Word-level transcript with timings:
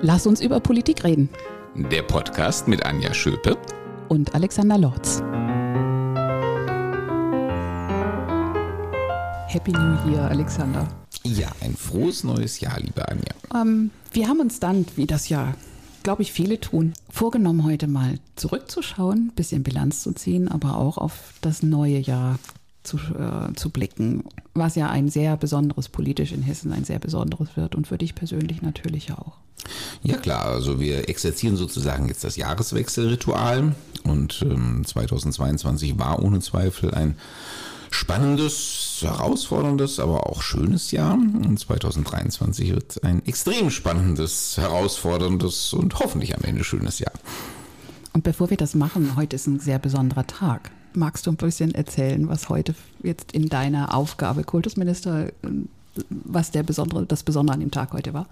Lass 0.00 0.28
uns 0.28 0.40
über 0.40 0.60
Politik 0.60 1.02
reden. 1.02 1.28
Der 1.74 2.02
Podcast 2.02 2.68
mit 2.68 2.86
Anja 2.86 3.12
Schöpe 3.12 3.58
und 4.08 4.32
Alexander 4.32 4.78
Lorz. 4.78 5.20
Happy 9.48 9.72
New 9.72 10.08
Year, 10.08 10.30
Alexander. 10.30 10.86
Ja, 11.24 11.48
ein 11.62 11.74
frohes 11.74 12.22
neues 12.22 12.60
Jahr, 12.60 12.78
liebe 12.78 13.08
Anja. 13.08 13.34
Ähm, 13.52 13.90
wir 14.12 14.28
haben 14.28 14.38
uns 14.38 14.60
dann, 14.60 14.86
wie 14.94 15.08
das 15.08 15.28
ja, 15.30 15.54
glaube 16.04 16.22
ich, 16.22 16.32
viele 16.32 16.60
tun, 16.60 16.92
vorgenommen, 17.10 17.64
heute 17.64 17.88
mal 17.88 18.20
zurückzuschauen, 18.36 19.32
bisschen 19.34 19.64
Bilanz 19.64 20.04
zu 20.04 20.12
ziehen, 20.12 20.46
aber 20.46 20.76
auch 20.76 20.98
auf 20.98 21.34
das 21.40 21.64
neue 21.64 21.98
Jahr 21.98 22.38
zu, 22.84 22.98
äh, 22.98 23.52
zu 23.56 23.70
blicken, 23.70 24.22
was 24.54 24.76
ja 24.76 24.90
ein 24.90 25.08
sehr 25.08 25.36
besonderes 25.36 25.88
politisch 25.88 26.30
in 26.30 26.42
Hessen 26.42 26.72
ein 26.72 26.84
sehr 26.84 27.00
besonderes 27.00 27.56
wird 27.56 27.74
und 27.74 27.88
für 27.88 27.98
dich 27.98 28.14
persönlich 28.14 28.62
natürlich 28.62 29.10
auch. 29.12 29.38
Ja 30.02 30.16
klar, 30.16 30.46
also 30.46 30.80
wir 30.80 31.08
exerzieren 31.08 31.56
sozusagen 31.56 32.08
jetzt 32.08 32.24
das 32.24 32.36
Jahreswechselritual 32.36 33.74
und 34.04 34.42
ähm, 34.42 34.84
2022 34.84 35.98
war 35.98 36.22
ohne 36.22 36.40
Zweifel 36.40 36.94
ein 36.94 37.16
spannendes, 37.90 38.98
herausforderndes, 39.00 40.00
aber 40.00 40.26
auch 40.26 40.42
schönes 40.42 40.90
Jahr. 40.90 41.14
Und 41.14 41.58
2023 41.58 42.72
wird 42.72 43.04
ein 43.04 43.24
extrem 43.26 43.70
spannendes, 43.70 44.56
herausforderndes 44.56 45.72
und 45.72 45.98
hoffentlich 45.98 46.36
am 46.36 46.42
Ende 46.44 46.64
schönes 46.64 46.98
Jahr. 46.98 47.12
Und 48.12 48.24
bevor 48.24 48.50
wir 48.50 48.56
das 48.56 48.74
machen, 48.74 49.16
heute 49.16 49.36
ist 49.36 49.46
ein 49.46 49.60
sehr 49.60 49.78
besonderer 49.78 50.26
Tag. 50.26 50.70
Magst 50.94 51.26
du 51.26 51.30
ein 51.30 51.36
bisschen 51.36 51.74
erzählen, 51.74 52.28
was 52.28 52.48
heute 52.48 52.74
jetzt 53.02 53.32
in 53.32 53.48
deiner 53.48 53.94
Aufgabe 53.94 54.42
Kultusminister, 54.42 55.30
was 56.08 56.50
der 56.50 56.62
besondere, 56.62 57.06
das 57.06 57.22
Besondere 57.22 57.54
an 57.54 57.60
dem 57.60 57.70
Tag 57.70 57.92
heute 57.92 58.14
war? 58.14 58.26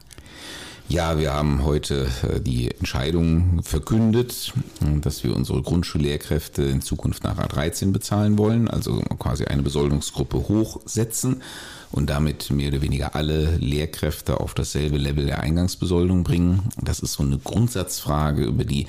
Ja, 0.88 1.18
wir 1.18 1.32
haben 1.32 1.64
heute 1.64 2.06
äh, 2.22 2.40
die 2.40 2.70
Entscheidung 2.70 3.60
verkündet, 3.64 4.52
dass 5.00 5.24
wir 5.24 5.34
unsere 5.34 5.60
Grundschullehrkräfte 5.60 6.62
in 6.62 6.80
Zukunft 6.80 7.24
nach 7.24 7.38
A13 7.38 7.90
bezahlen 7.90 8.38
wollen, 8.38 8.68
also 8.68 9.00
quasi 9.18 9.46
eine 9.46 9.62
Besoldungsgruppe 9.62 10.36
hochsetzen 10.48 11.42
und 11.90 12.08
damit 12.08 12.50
mehr 12.50 12.68
oder 12.68 12.82
weniger 12.82 13.16
alle 13.16 13.56
Lehrkräfte 13.56 14.38
auf 14.38 14.54
dasselbe 14.54 14.96
Level 14.96 15.26
der 15.26 15.40
Eingangsbesoldung 15.40 16.22
bringen. 16.22 16.62
Das 16.80 17.00
ist 17.00 17.14
so 17.14 17.24
eine 17.24 17.38
Grundsatzfrage, 17.38 18.44
über 18.44 18.64
die 18.64 18.86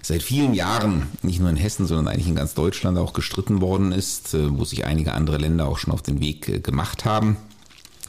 seit 0.00 0.22
vielen 0.22 0.54
Jahren 0.54 1.08
nicht 1.20 1.40
nur 1.40 1.50
in 1.50 1.56
Hessen, 1.56 1.86
sondern 1.86 2.08
eigentlich 2.08 2.28
in 2.28 2.36
ganz 2.36 2.54
Deutschland 2.54 2.96
auch 2.96 3.12
gestritten 3.12 3.60
worden 3.60 3.92
ist, 3.92 4.32
äh, 4.32 4.58
wo 4.58 4.64
sich 4.64 4.86
einige 4.86 5.12
andere 5.12 5.36
Länder 5.36 5.68
auch 5.68 5.76
schon 5.76 5.92
auf 5.92 6.00
den 6.00 6.18
Weg 6.18 6.48
äh, 6.48 6.60
gemacht 6.60 7.04
haben. 7.04 7.36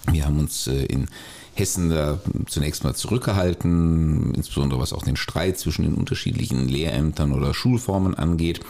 Wir 0.09 0.23
haben 0.23 0.39
uns 0.39 0.67
in 0.67 1.09
Hessen 1.57 1.89
da 1.89 2.19
zunächst 2.47 2.83
mal 2.83 2.95
zurückgehalten, 2.95 4.33
insbesondere 4.35 4.79
was 4.79 4.93
auch 4.93 5.03
den 5.03 5.15
Streit 5.15 5.59
zwischen 5.59 5.83
den 5.83 5.95
unterschiedlichen 5.95 6.67
Lehrämtern 6.67 7.33
oder 7.33 7.53
Schulformen 7.53 8.15
angeht. 8.15 8.61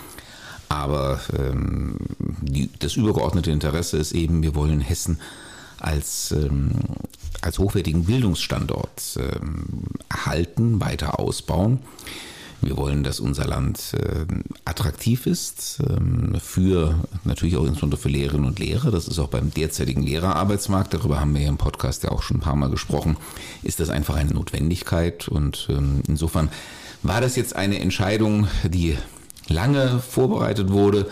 Aber 0.69 1.19
ähm, 1.37 1.95
die, 2.41 2.69
das 2.79 2.95
übergeordnete 2.95 3.51
Interesse 3.51 3.97
ist 3.97 4.11
eben, 4.11 4.43
wir 4.43 4.55
wollen 4.55 4.81
Hessen 4.81 5.19
als, 5.79 6.31
ähm, 6.31 6.71
als 7.41 7.59
hochwertigen 7.59 8.05
Bildungsstandort 8.05 9.17
ähm, 9.17 9.83
erhalten, 10.09 10.81
weiter 10.81 11.19
ausbauen. 11.19 11.79
Wir 12.61 12.75
wollen, 12.75 13.03
dass 13.03 13.19
unser 13.19 13.45
Land 13.45 13.93
äh, 13.93 14.25
attraktiv 14.65 15.27
ist 15.27 15.79
ähm, 15.87 16.35
für 16.41 16.95
natürlich 17.23 17.55
auch 17.55 17.65
insbesondere 17.65 18.01
für 18.01 18.09
Lehrerinnen 18.09 18.47
und 18.47 18.59
Lehrer. 18.59 18.89
Das 18.89 19.07
ist 19.07 19.19
auch 19.19 19.29
beim 19.29 19.53
derzeitigen 19.53 20.01
Lehrerarbeitsmarkt, 20.01 20.93
darüber 20.93 21.19
haben 21.19 21.33
wir 21.33 21.41
hier 21.41 21.49
im 21.49 21.57
Podcast 21.57 22.03
ja 22.03 22.11
auch 22.11 22.23
schon 22.23 22.37
ein 22.37 22.41
paar 22.41 22.55
Mal 22.55 22.69
gesprochen, 22.69 23.17
ist 23.61 23.79
das 23.79 23.89
einfach 23.89 24.15
eine 24.15 24.31
Notwendigkeit. 24.31 25.27
Und 25.27 25.67
ähm, 25.69 26.01
insofern 26.07 26.49
war 27.03 27.21
das 27.21 27.35
jetzt 27.35 27.55
eine 27.55 27.79
Entscheidung, 27.79 28.47
die 28.63 28.97
lange 29.47 29.99
vorbereitet 29.99 30.71
wurde 30.71 31.07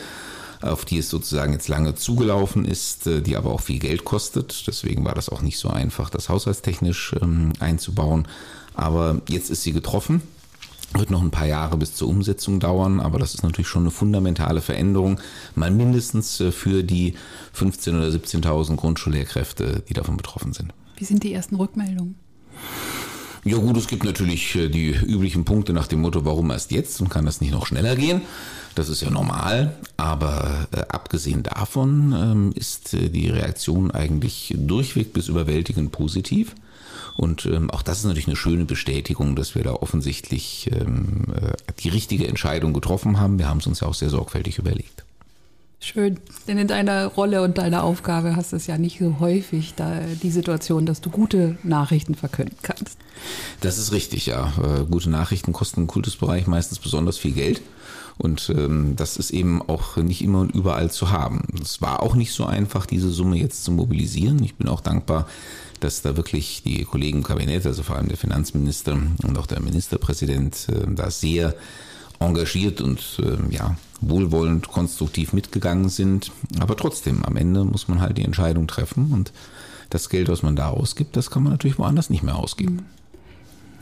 auf 0.62 0.86
die 0.86 0.98
es 0.98 1.10
sozusagen 1.10 1.54
jetzt 1.54 1.68
lange 1.68 1.96
zugelaufen 1.96 2.66
ist, 2.66 3.08
äh, 3.08 3.22
die 3.22 3.36
aber 3.36 3.52
auch 3.52 3.62
viel 3.62 3.80
Geld 3.80 4.04
kostet. 4.04 4.66
Deswegen 4.68 5.06
war 5.06 5.14
das 5.14 5.30
auch 5.30 5.42
nicht 5.42 5.58
so 5.58 5.70
einfach, 5.70 6.10
das 6.10 6.30
haushaltstechnisch 6.30 7.16
ähm, 7.22 7.54
einzubauen. 7.60 8.28
Aber 8.74 9.22
jetzt 9.30 9.50
ist 9.52 9.64
sie 9.64 9.74
getroffen. 9.74 10.22
Wird 10.98 11.12
noch 11.12 11.22
ein 11.22 11.32
paar 11.32 11.48
Jahre 11.48 11.78
bis 11.78 11.94
zur 11.94 12.08
Umsetzung 12.08 12.60
dauern, 12.60 13.00
aber 13.02 13.20
das 13.20 13.34
ist 13.34 13.44
natürlich 13.44 13.68
schon 13.68 13.84
eine 13.84 13.92
fundamentale 13.92 14.62
Veränderung, 14.62 15.20
mal 15.54 15.70
mindestens 15.70 16.40
äh, 16.40 16.52
für 16.52 16.84
die 16.84 17.16
15.000 17.56 17.98
oder 17.98 18.08
17.000 18.08 18.76
Grundschullehrkräfte, 18.78 19.84
die 19.88 19.94
davon 19.94 20.16
betroffen 20.16 20.54
sind. 20.54 20.74
Wie 20.98 21.06
sind 21.06 21.24
die 21.24 21.34
ersten 21.34 21.56
Rückmeldungen? 21.56 22.16
Ja 23.44 23.58
gut, 23.58 23.78
es 23.78 23.88
gibt 23.88 24.06
natürlich 24.06 24.56
äh, 24.56 24.70
die 24.70 24.90
üblichen 24.90 25.46
Punkte 25.46 25.74
nach 25.74 25.88
dem 25.88 26.02
Motto, 26.02 26.26
warum 26.26 26.50
erst 26.50 26.72
jetzt 26.72 27.00
und 27.02 27.10
kann 27.10 27.26
das 27.26 27.42
nicht 27.42 27.52
noch 27.52 27.68
schneller 27.68 27.96
gehen? 27.96 28.22
Das 28.76 28.90
ist 28.90 29.02
ja 29.02 29.10
normal, 29.10 29.74
aber 29.96 30.68
äh, 30.76 30.82
abgesehen 30.90 31.44
davon 31.44 32.14
ähm, 32.14 32.52
ist 32.56 32.94
äh, 32.94 33.10
die 33.10 33.30
Reaktion 33.30 33.90
eigentlich 33.92 34.54
durchweg 34.58 35.14
bis 35.14 35.30
überwältigend 35.30 35.94
positiv. 35.94 36.56
Und 37.16 37.46
ähm, 37.46 37.72
auch 37.72 37.82
das 37.82 38.00
ist 38.00 38.04
natürlich 38.04 38.28
eine 38.28 38.36
schöne 38.36 38.66
Bestätigung, 38.66 39.38
dass 39.38 39.56
wir 39.56 39.64
da 39.64 39.72
offensichtlich 39.72 40.70
ähm, 40.74 41.24
äh, 41.34 41.54
die 41.80 41.88
richtige 41.88 42.28
Entscheidung 42.28 42.74
getroffen 42.74 43.18
haben. 43.18 43.40
Wir 43.40 43.48
haben 43.48 43.60
es 43.60 43.68
uns 43.68 43.80
ja 43.80 43.88
auch 43.88 43.94
sehr 43.94 44.10
sorgfältig 44.10 44.58
überlegt. 44.58 45.06
Schön, 45.80 46.20
denn 46.48 46.58
in 46.58 46.68
deiner 46.68 47.06
Rolle 47.06 47.44
und 47.44 47.58
deiner 47.58 47.84
Aufgabe 47.84 48.36
hast 48.36 48.52
du 48.52 48.58
es 48.58 48.68
ja 48.68 48.78
nicht 48.78 49.00
so 49.00 49.20
häufig 49.20 49.76
da 49.76 50.02
die 50.22 50.32
Situation, 50.32 50.86
dass 50.86 51.00
du 51.00 51.10
gute 51.10 51.58
Nachrichten 51.64 52.16
verkünden 52.16 52.58
kannst. 52.64 52.98
Das 53.62 53.78
ist 53.78 53.92
richtig, 53.92 54.26
ja. 54.26 54.52
Äh, 54.62 54.86
gute 54.86 55.10
Nachrichten 55.10 55.54
kosten 55.54 55.82
im 55.82 55.88
Kultusbereich 55.88 56.48
meistens 56.48 56.80
besonders 56.80 57.18
viel 57.18 57.34
Geld. 57.34 57.62
Und 58.18 58.50
ähm, 58.50 58.96
das 58.96 59.18
ist 59.18 59.32
eben 59.32 59.62
auch 59.62 59.98
nicht 59.98 60.24
immer 60.24 60.40
und 60.40 60.56
überall 60.56 60.90
zu 60.90 61.12
haben. 61.12 61.42
Es 61.62 61.82
war 61.82 62.02
auch 62.02 62.16
nicht 62.16 62.32
so 62.32 62.46
einfach, 62.46 62.86
diese 62.86 63.10
Summe 63.10 63.38
jetzt 63.38 63.64
zu 63.64 63.72
mobilisieren. 63.72 64.42
Ich 64.44 64.56
bin 64.56 64.70
auch 64.70 64.82
dankbar, 64.82 65.28
dass 65.82 66.02
da 66.02 66.16
wirklich 66.16 66.64
die 66.64 66.86
Kollegen 66.86 67.20
im 67.20 67.24
Kabinett, 67.24 67.66
also 67.66 67.84
vor 67.84 67.98
allem 67.98 68.08
der 68.08 68.18
Finanzminister 68.18 68.98
und 69.24 69.38
auch 69.38 69.48
der 69.48 69.62
Ministerpräsident, 69.62 70.68
äh, 70.70 70.94
da 70.96 71.12
sehr 71.12 71.56
engagiert 72.20 72.80
und 72.80 73.20
äh, 73.20 73.54
ja, 73.54 73.76
wohlwollend, 74.02 74.70
konstruktiv 74.70 75.34
mitgegangen 75.34 75.90
sind. 75.90 76.32
Aber 76.60 76.78
trotzdem, 76.78 77.24
am 77.26 77.36
Ende 77.36 77.66
muss 77.66 77.88
man 77.88 78.00
halt 78.00 78.18
die 78.18 78.24
Entscheidung 78.24 78.68
treffen 78.68 79.12
und 79.12 79.34
das 79.90 80.10
Geld, 80.10 80.30
was 80.30 80.42
man 80.42 80.56
da 80.56 80.70
ausgibt, 80.70 81.16
das 81.16 81.30
kann 81.30 81.44
man 81.44 81.52
natürlich 81.52 81.78
woanders 81.78 82.10
nicht 82.10 82.24
mehr 82.24 82.36
ausgeben. 82.36 82.86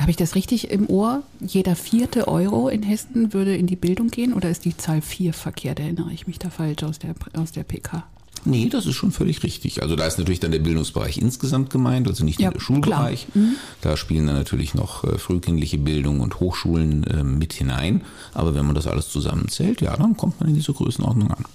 Habe 0.03 0.11
ich 0.11 0.17
das 0.17 0.35
richtig 0.35 0.69
im 0.69 0.89
Ohr? 0.89 1.23
Jeder 1.39 1.77
vierte 1.77 2.27
Euro 2.27 2.67
in 2.67 2.83
Hessen 2.83 3.31
würde 3.31 3.55
in 3.55 3.67
die 3.67 3.77
Bildung 3.77 4.09
gehen 4.09 4.33
oder 4.33 4.49
ist 4.49 4.65
die 4.65 4.75
Zahl 4.75 5.01
vier 5.01 5.31
verkehrt? 5.31 5.79
Erinnere 5.79 6.11
ich 6.11 6.27
mich 6.27 6.39
da 6.39 6.49
falsch 6.49 6.83
aus 6.83 6.99
der, 6.99 7.15
aus 7.37 7.53
der 7.53 7.63
PK? 7.63 8.03
Nee, 8.43 8.67
das 8.67 8.85
ist 8.85 8.95
schon 8.95 9.13
völlig 9.13 9.43
richtig. 9.43 9.81
Also 9.81 9.95
da 9.95 10.05
ist 10.05 10.17
natürlich 10.17 10.41
dann 10.41 10.51
der 10.51 10.59
Bildungsbereich 10.59 11.19
insgesamt 11.19 11.69
gemeint, 11.69 12.09
also 12.09 12.25
nicht 12.25 12.41
ja, 12.41 12.47
nur 12.47 12.55
der 12.55 12.59
Schulbereich. 12.59 13.27
Mhm. 13.33 13.55
Da 13.79 13.95
spielen 13.95 14.27
dann 14.27 14.35
natürlich 14.35 14.73
noch 14.73 15.05
äh, 15.05 15.17
frühkindliche 15.17 15.77
Bildung 15.77 16.19
und 16.19 16.41
Hochschulen 16.41 17.05
äh, 17.05 17.23
mit 17.23 17.53
hinein. 17.53 18.01
Aber 18.33 18.55
wenn 18.55 18.65
man 18.65 18.75
das 18.75 18.87
alles 18.87 19.07
zusammenzählt, 19.07 19.79
ja, 19.79 19.95
dann 19.95 20.17
kommt 20.17 20.37
man 20.41 20.49
in 20.49 20.55
diese 20.55 20.73
Größenordnung 20.73 21.31
an. 21.31 21.45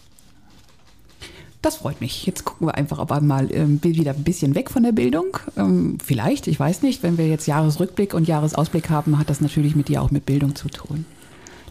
Das 1.60 1.76
freut 1.76 2.00
mich. 2.00 2.24
Jetzt 2.24 2.44
gucken 2.44 2.68
wir 2.68 2.76
einfach 2.76 2.98
aber 2.98 3.20
mal 3.20 3.52
ähm, 3.52 3.80
wieder 3.82 4.12
ein 4.12 4.22
bisschen 4.22 4.54
weg 4.54 4.70
von 4.70 4.84
der 4.84 4.92
Bildung. 4.92 5.38
Ähm, 5.56 5.98
vielleicht, 6.04 6.46
ich 6.46 6.58
weiß 6.58 6.82
nicht, 6.82 7.02
wenn 7.02 7.18
wir 7.18 7.28
jetzt 7.28 7.46
Jahresrückblick 7.46 8.14
und 8.14 8.28
Jahresausblick 8.28 8.90
haben, 8.90 9.18
hat 9.18 9.28
das 9.28 9.40
natürlich 9.40 9.74
mit 9.74 9.88
dir 9.88 10.02
auch 10.02 10.10
mit 10.10 10.24
Bildung 10.24 10.54
zu 10.54 10.68
tun. 10.68 11.04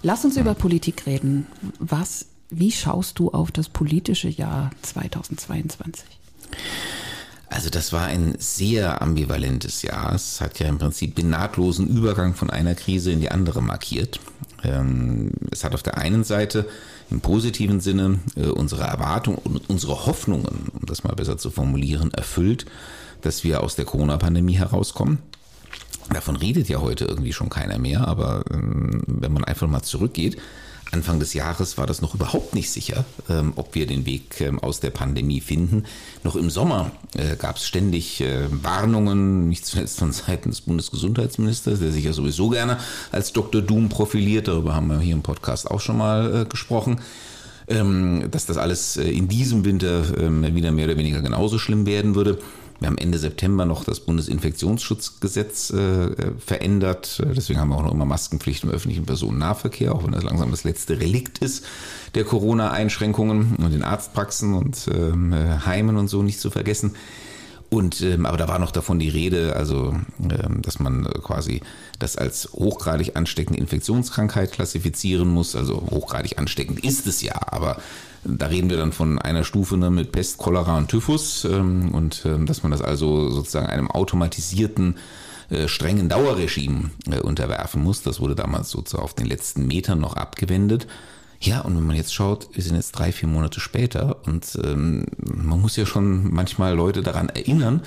Lass 0.03 0.25
uns 0.25 0.37
über 0.37 0.53
Politik 0.53 1.05
reden. 1.05 1.47
Was 1.79 2.27
wie 2.49 2.71
schaust 2.71 3.19
du 3.19 3.31
auf 3.31 3.51
das 3.51 3.69
politische 3.69 4.29
Jahr 4.29 4.71
2022? 4.81 6.05
Also 7.49 7.69
das 7.69 7.93
war 7.93 8.05
ein 8.05 8.35
sehr 8.39 9.01
ambivalentes 9.01 9.81
Jahr. 9.81 10.13
Es 10.13 10.41
hat 10.41 10.59
ja 10.59 10.67
im 10.67 10.77
Prinzip 10.77 11.15
den 11.15 11.29
nahtlosen 11.29 11.87
Übergang 11.87 12.35
von 12.35 12.49
einer 12.49 12.75
Krise 12.75 13.11
in 13.11 13.21
die 13.21 13.31
andere 13.31 13.61
markiert. 13.61 14.19
Ähm, 14.63 15.31
es 15.51 15.63
hat 15.63 15.73
auf 15.73 15.83
der 15.83 15.97
einen 15.97 16.23
Seite 16.23 16.67
im 17.09 17.21
positiven 17.21 17.79
Sinne 17.79 18.19
äh, 18.35 18.47
unsere 18.47 18.83
Erwartungen 18.83 19.37
und 19.37 19.69
unsere 19.69 20.05
Hoffnungen, 20.05 20.69
um 20.73 20.85
das 20.85 21.03
mal 21.03 21.13
besser 21.13 21.37
zu 21.37 21.49
formulieren, 21.49 22.13
erfüllt, 22.13 22.65
dass 23.21 23.43
wir 23.43 23.63
aus 23.63 23.75
der 23.75 23.85
Corona-Pandemie 23.85 24.57
herauskommen. 24.57 25.19
Davon 26.09 26.35
redet 26.35 26.69
ja 26.69 26.79
heute 26.79 27.05
irgendwie 27.05 27.33
schon 27.33 27.49
keiner 27.49 27.77
mehr, 27.77 28.07
aber 28.07 28.43
ähm, 28.51 29.01
wenn 29.07 29.33
man 29.33 29.43
einfach 29.43 29.67
mal 29.67 29.81
zurückgeht, 29.81 30.37
Anfang 30.91 31.19
des 31.19 31.33
Jahres 31.33 31.77
war 31.77 31.85
das 31.85 32.01
noch 32.01 32.15
überhaupt 32.15 32.55
nicht 32.55 32.71
sicher, 32.71 33.05
ähm, 33.29 33.53
ob 33.55 33.75
wir 33.75 33.87
den 33.87 34.05
Weg 34.05 34.41
ähm, 34.41 34.59
aus 34.59 34.79
der 34.79 34.89
Pandemie 34.89 35.41
finden. 35.41 35.85
Noch 36.23 36.35
im 36.35 36.49
Sommer 36.49 36.91
äh, 37.15 37.35
gab 37.35 37.57
es 37.57 37.67
ständig 37.67 38.21
äh, 38.21 38.47
Warnungen, 38.49 39.49
nicht 39.49 39.65
zuletzt 39.65 39.99
von 39.99 40.11
Seiten 40.11 40.49
des 40.49 40.61
Bundesgesundheitsministers, 40.61 41.79
der 41.79 41.91
sich 41.91 42.05
ja 42.05 42.13
sowieso 42.13 42.49
gerne 42.49 42.77
als 43.11 43.33
Dr. 43.33 43.61
Doom 43.61 43.89
profiliert. 43.89 44.47
Darüber 44.47 44.75
haben 44.75 44.87
wir 44.87 44.99
hier 44.99 45.15
im 45.15 45.23
Podcast 45.23 45.69
auch 45.69 45.81
schon 45.81 45.97
mal 45.97 46.43
äh, 46.43 46.45
gesprochen. 46.45 47.01
Ähm, 47.69 48.29
dass 48.31 48.45
das 48.45 48.57
alles 48.57 48.95
äh, 48.95 49.09
in 49.09 49.27
diesem 49.27 49.65
Winter 49.65 50.17
ähm, 50.17 50.55
wieder 50.55 50.71
mehr 50.71 50.85
oder 50.85 50.97
weniger 50.97 51.21
genauso 51.21 51.59
schlimm 51.59 51.85
werden 51.85 52.15
würde. 52.15 52.39
Wir 52.79 52.87
haben 52.87 52.97
Ende 52.97 53.17
September 53.17 53.65
noch 53.65 53.83
das 53.83 53.99
Bundesinfektionsschutzgesetz 54.01 55.71
äh, 55.71 56.31
verändert. 56.37 57.23
Deswegen 57.35 57.59
haben 57.59 57.69
wir 57.69 57.77
auch 57.77 57.83
noch 57.83 57.93
immer 57.93 58.05
Maskenpflicht 58.05 58.63
im 58.63 58.69
öffentlichen 58.69 59.05
Personennahverkehr, 59.05 59.95
auch 59.95 60.03
wenn 60.03 60.11
das 60.11 60.23
langsam 60.23 60.51
das 60.51 60.63
letzte 60.63 60.99
Relikt 60.99 61.39
ist 61.39 61.65
der 62.15 62.23
Corona-Einschränkungen 62.23 63.57
und 63.57 63.71
den 63.71 63.83
Arztpraxen 63.83 64.53
und 64.53 64.89
ähm, 64.93 65.33
Heimen 65.65 65.97
und 65.97 66.07
so 66.07 66.23
nicht 66.23 66.39
zu 66.39 66.49
vergessen. 66.49 66.95
Und 67.69 68.01
ähm, 68.01 68.25
aber 68.25 68.37
da 68.37 68.47
war 68.47 68.59
noch 68.59 68.71
davon 68.71 68.97
die 68.97 69.09
Rede, 69.09 69.55
also 69.55 69.93
ähm, 70.19 70.61
dass 70.61 70.79
man 70.79 71.03
quasi 71.21 71.61
das 71.99 72.15
als 72.15 72.49
hochgradig 72.53 73.17
ansteckende 73.17 73.59
Infektionskrankheit 73.59 74.53
klassifizieren 74.53 75.27
muss. 75.27 75.55
Also 75.55 75.83
hochgradig 75.91 76.39
ansteckend 76.39 76.83
ist 76.83 77.07
es 77.07 77.21
ja, 77.21 77.35
aber 77.51 77.81
da 78.27 78.47
reden 78.47 78.69
wir 78.69 78.77
dann 78.77 78.91
von 78.91 79.19
einer 79.19 79.43
Stufe 79.43 79.77
ne, 79.77 79.89
mit 79.89 80.11
Pest, 80.11 80.37
Cholera 80.37 80.77
und 80.77 80.89
Typhus 80.89 81.45
ähm, 81.45 81.93
und 81.93 82.23
ähm, 82.25 82.45
dass 82.45 82.63
man 82.63 82.71
das 82.71 82.81
also 82.81 83.29
sozusagen 83.29 83.67
einem 83.67 83.89
automatisierten 83.89 84.97
äh, 85.49 85.67
strengen 85.67 86.09
Dauerregime 86.09 86.91
äh, 87.09 87.19
unterwerfen 87.19 87.81
muss. 87.81 88.03
Das 88.03 88.19
wurde 88.19 88.35
damals 88.35 88.69
sozusagen 88.69 89.03
auf 89.03 89.13
den 89.13 89.27
letzten 89.27 89.65
Metern 89.65 89.99
noch 89.99 90.15
abgewendet. 90.15 90.87
Ja, 91.39 91.61
und 91.61 91.77
wenn 91.77 91.85
man 91.85 91.95
jetzt 91.95 92.13
schaut, 92.13 92.49
wir 92.53 92.63
sind 92.63 92.75
jetzt 92.75 92.93
drei, 92.93 93.11
vier 93.11 93.29
Monate 93.29 93.59
später 93.59 94.17
und 94.25 94.57
ähm, 94.63 95.05
man 95.17 95.61
muss 95.61 95.75
ja 95.75 95.85
schon 95.85 96.33
manchmal 96.33 96.75
Leute 96.75 97.03
daran 97.03 97.29
erinnern, 97.29 97.81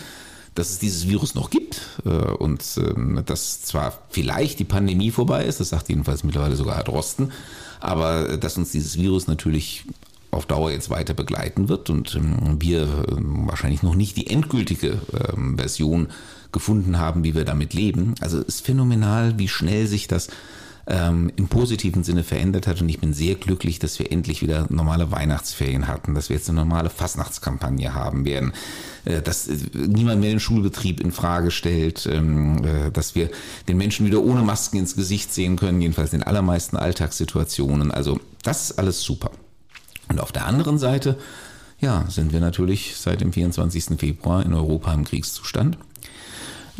dass 0.55 0.71
es 0.71 0.79
dieses 0.79 1.09
Virus 1.09 1.35
noch 1.35 1.51
gibt 1.51 1.81
äh, 2.05 2.09
und 2.09 2.63
ähm, 2.79 3.23
dass 3.27 3.63
zwar 3.63 3.99
vielleicht 4.09 4.59
die 4.59 4.65
Pandemie 4.65 5.11
vorbei 5.11 5.45
ist, 5.45 5.61
das 5.61 5.71
sagt 5.71 5.89
jedenfalls 5.89 6.25
mittlerweile 6.25 6.57
sogar 6.57 6.77
Herr 6.77 6.85
Drosten, 6.85 7.33
aber 7.81 8.31
äh, 8.31 8.39
dass 8.39 8.57
uns 8.57 8.73
dieses 8.73 8.99
Virus 8.99 9.27
natürlich 9.27 9.85
auf 10.31 10.47
Dauer 10.47 10.71
jetzt 10.71 10.91
weiter 10.91 11.15
begleiten 11.15 11.69
wird 11.69 11.91
und 11.91 12.15
ähm, 12.15 12.57
wir 12.61 12.83
ähm, 13.11 13.49
wahrscheinlich 13.49 13.83
noch 13.83 13.95
nicht 13.95 14.17
die 14.17 14.29
endgültige 14.29 14.99
ähm, 15.33 15.59
Version 15.59 16.09
gefunden 16.53 16.99
haben, 16.99 17.25
wie 17.25 17.35
wir 17.35 17.45
damit 17.45 17.75
leben. 17.75 18.15
Also 18.21 18.39
es 18.39 18.47
ist 18.57 18.67
phänomenal, 18.67 19.39
wie 19.39 19.49
schnell 19.49 19.87
sich 19.87 20.09
das 20.09 20.29
im 20.87 21.47
positiven 21.49 22.03
Sinne 22.03 22.25
verändert 22.25 22.67
hat. 22.67 22.81
Und 22.81 22.89
ich 22.89 22.99
bin 22.99 23.15
sehr 23.15 23.37
glücklich, 23.37 23.79
dass 23.79 24.01
wir 24.01 24.11
endlich 24.11 24.43
wieder 24.43 24.67
normale 24.71 25.13
Weihnachtsferien 25.13 25.87
hatten, 25.87 26.15
dass 26.17 26.31
wir 26.31 26.37
jetzt 26.37 26.49
eine 26.49 26.59
normale 26.59 26.91
Fastnachtskampagne 26.91 27.95
haben 27.95 28.25
werden, 28.25 28.53
äh, 29.05 29.23
dass 29.23 29.47
äh, 29.47 29.57
niemand 29.75 30.21
mehr 30.21 30.31
den 30.31 30.41
Schulbetrieb 30.41 31.01
in 31.01 31.13
Frage 31.13 31.53
stellt, 31.53 32.07
äh, 32.07 32.91
dass 32.93 33.15
wir 33.15 33.31
den 33.69 33.77
Menschen 33.77 34.05
wieder 34.05 34.21
ohne 34.21 34.43
Masken 34.43 34.79
ins 34.79 34.97
Gesicht 34.97 35.33
sehen 35.33 35.55
können, 35.55 35.81
jedenfalls 35.81 36.13
in 36.13 36.25
allermeisten 36.25 36.77
Alltagssituationen. 36.77 37.93
Also 37.93 38.19
das 38.43 38.71
ist 38.71 38.79
alles 38.79 39.01
super. 39.01 39.31
Und 40.11 40.21
auf 40.21 40.33
der 40.33 40.47
anderen 40.47 40.79
Seite, 40.79 41.17
ja, 41.79 42.05
sind 42.09 42.33
wir 42.33 42.41
natürlich 42.41 42.97
seit 42.97 43.21
dem 43.21 43.33
24. 43.33 43.99
Februar 43.99 44.45
in 44.45 44.53
Europa 44.53 44.93
im 44.93 45.05
Kriegszustand 45.05 45.79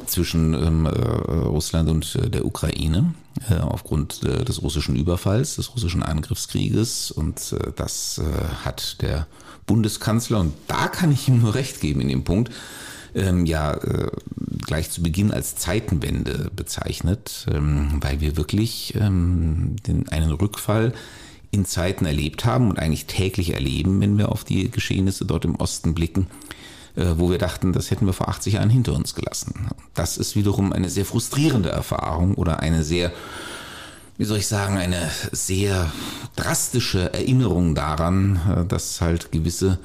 zwischen 0.07 0.55
ähm, 0.55 0.87
äh, 0.87 0.91
Russland 0.91 1.89
und 1.89 2.17
äh, 2.17 2.29
der 2.29 2.45
Ukraine 2.45 3.15
äh, 3.51 3.55
aufgrund 3.55 4.23
äh, 4.25 4.45
des 4.45 4.63
russischen 4.63 4.97
Überfalls, 4.97 5.57
des 5.57 5.75
russischen 5.75 6.03
Angriffskrieges. 6.03 7.11
Und 7.11 7.53
äh, 7.53 7.73
das 7.77 8.21
hat 8.65 9.01
der 9.03 9.27
Bundeskanzler, 9.67 10.41
und 10.41 10.53
da 10.67 10.89
kann 10.89 11.13
ich 11.13 11.29
ihm 11.29 11.41
nur 11.41 11.55
recht 11.55 11.81
geben 11.81 12.01
in 12.01 12.09
dem 12.09 12.25
Punkt, 12.25 12.51
ähm, 13.15 13.45
ja 13.47 13.79
gleich 14.67 14.91
zu 14.91 15.03
Beginn 15.03 15.33
als 15.33 15.57
Zeitenwende 15.57 16.51
bezeichnet, 16.55 17.47
ähm, 17.53 17.99
weil 18.01 18.21
wir 18.21 18.37
wirklich 18.37 18.95
ähm, 18.95 19.77
den, 19.87 20.09
einen 20.09 20.31
Rückfall 20.31 20.93
in 21.51 21.65
Zeiten 21.65 22.07
erlebt 22.07 22.45
haben 22.45 22.71
und 22.71 22.79
eigentlich 22.79 23.07
täglich 23.07 23.55
erleben, 23.55 24.01
wenn 24.01 24.19
wir 24.19 24.31
auf 24.31 24.45
die 24.45 24.71
Geschehnisse 24.71 25.25
dort 25.25 25.45
im 25.45 25.57
Osten 25.57 25.95
blicken, 25.95 26.29
äh, 26.97 27.15
wo 27.17 27.31
wir 27.31 27.39
dachten, 27.39 27.73
das 27.73 27.91
hätten 27.91 28.07
wir 28.07 28.13
vor 28.13 28.29
80 28.29 28.55
Jahren 28.55 28.71
hinter 28.71 28.95
uns 28.95 29.15
gelassen. 29.15 29.69
Das 29.95 30.17
ist 30.17 30.37
wiederum 30.37 30.73
eine 30.73 30.89
sehr 30.89 31.05
frustrierende 31.05 31.71
Erfahrung 31.71 32.35
oder 32.35 32.61
eine 32.61 32.85
sehr, 32.85 33.13
wie 34.17 34.25
soll 34.25 34.39
ich 34.39 34.47
sagen, 34.47 34.77
eine 34.77 35.11
sehr 35.33 35.93
drastische 36.37 37.13
Erinnerung 37.13 37.75
daran, 37.75 38.41
äh, 38.49 38.67
dass 38.67 39.01
halt 39.01 39.33
gewisse 39.33 39.79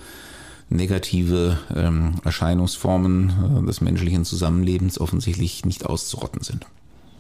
negative 0.70 1.60
ähm, 1.76 2.16
Erscheinungsformen 2.24 3.64
äh, 3.64 3.66
des 3.66 3.82
menschlichen 3.82 4.26
Zusammenlebens 4.26 5.00
offensichtlich 5.00 5.66
nicht 5.66 5.86
auszurotten 5.86 6.42
sind. 6.42 6.66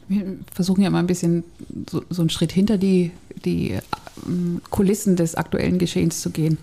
Wir 0.07 0.37
versuchen 0.53 0.83
ja 0.83 0.89
mal 0.89 0.99
ein 0.99 1.07
bisschen 1.07 1.43
so, 1.89 2.03
so 2.09 2.21
einen 2.21 2.29
Schritt 2.29 2.51
hinter 2.51 2.77
die, 2.77 3.11
die 3.43 3.79
Kulissen 4.69 5.15
des 5.15 5.35
aktuellen 5.35 5.77
Geschehens 5.77 6.21
zu 6.21 6.29
gehen 6.29 6.57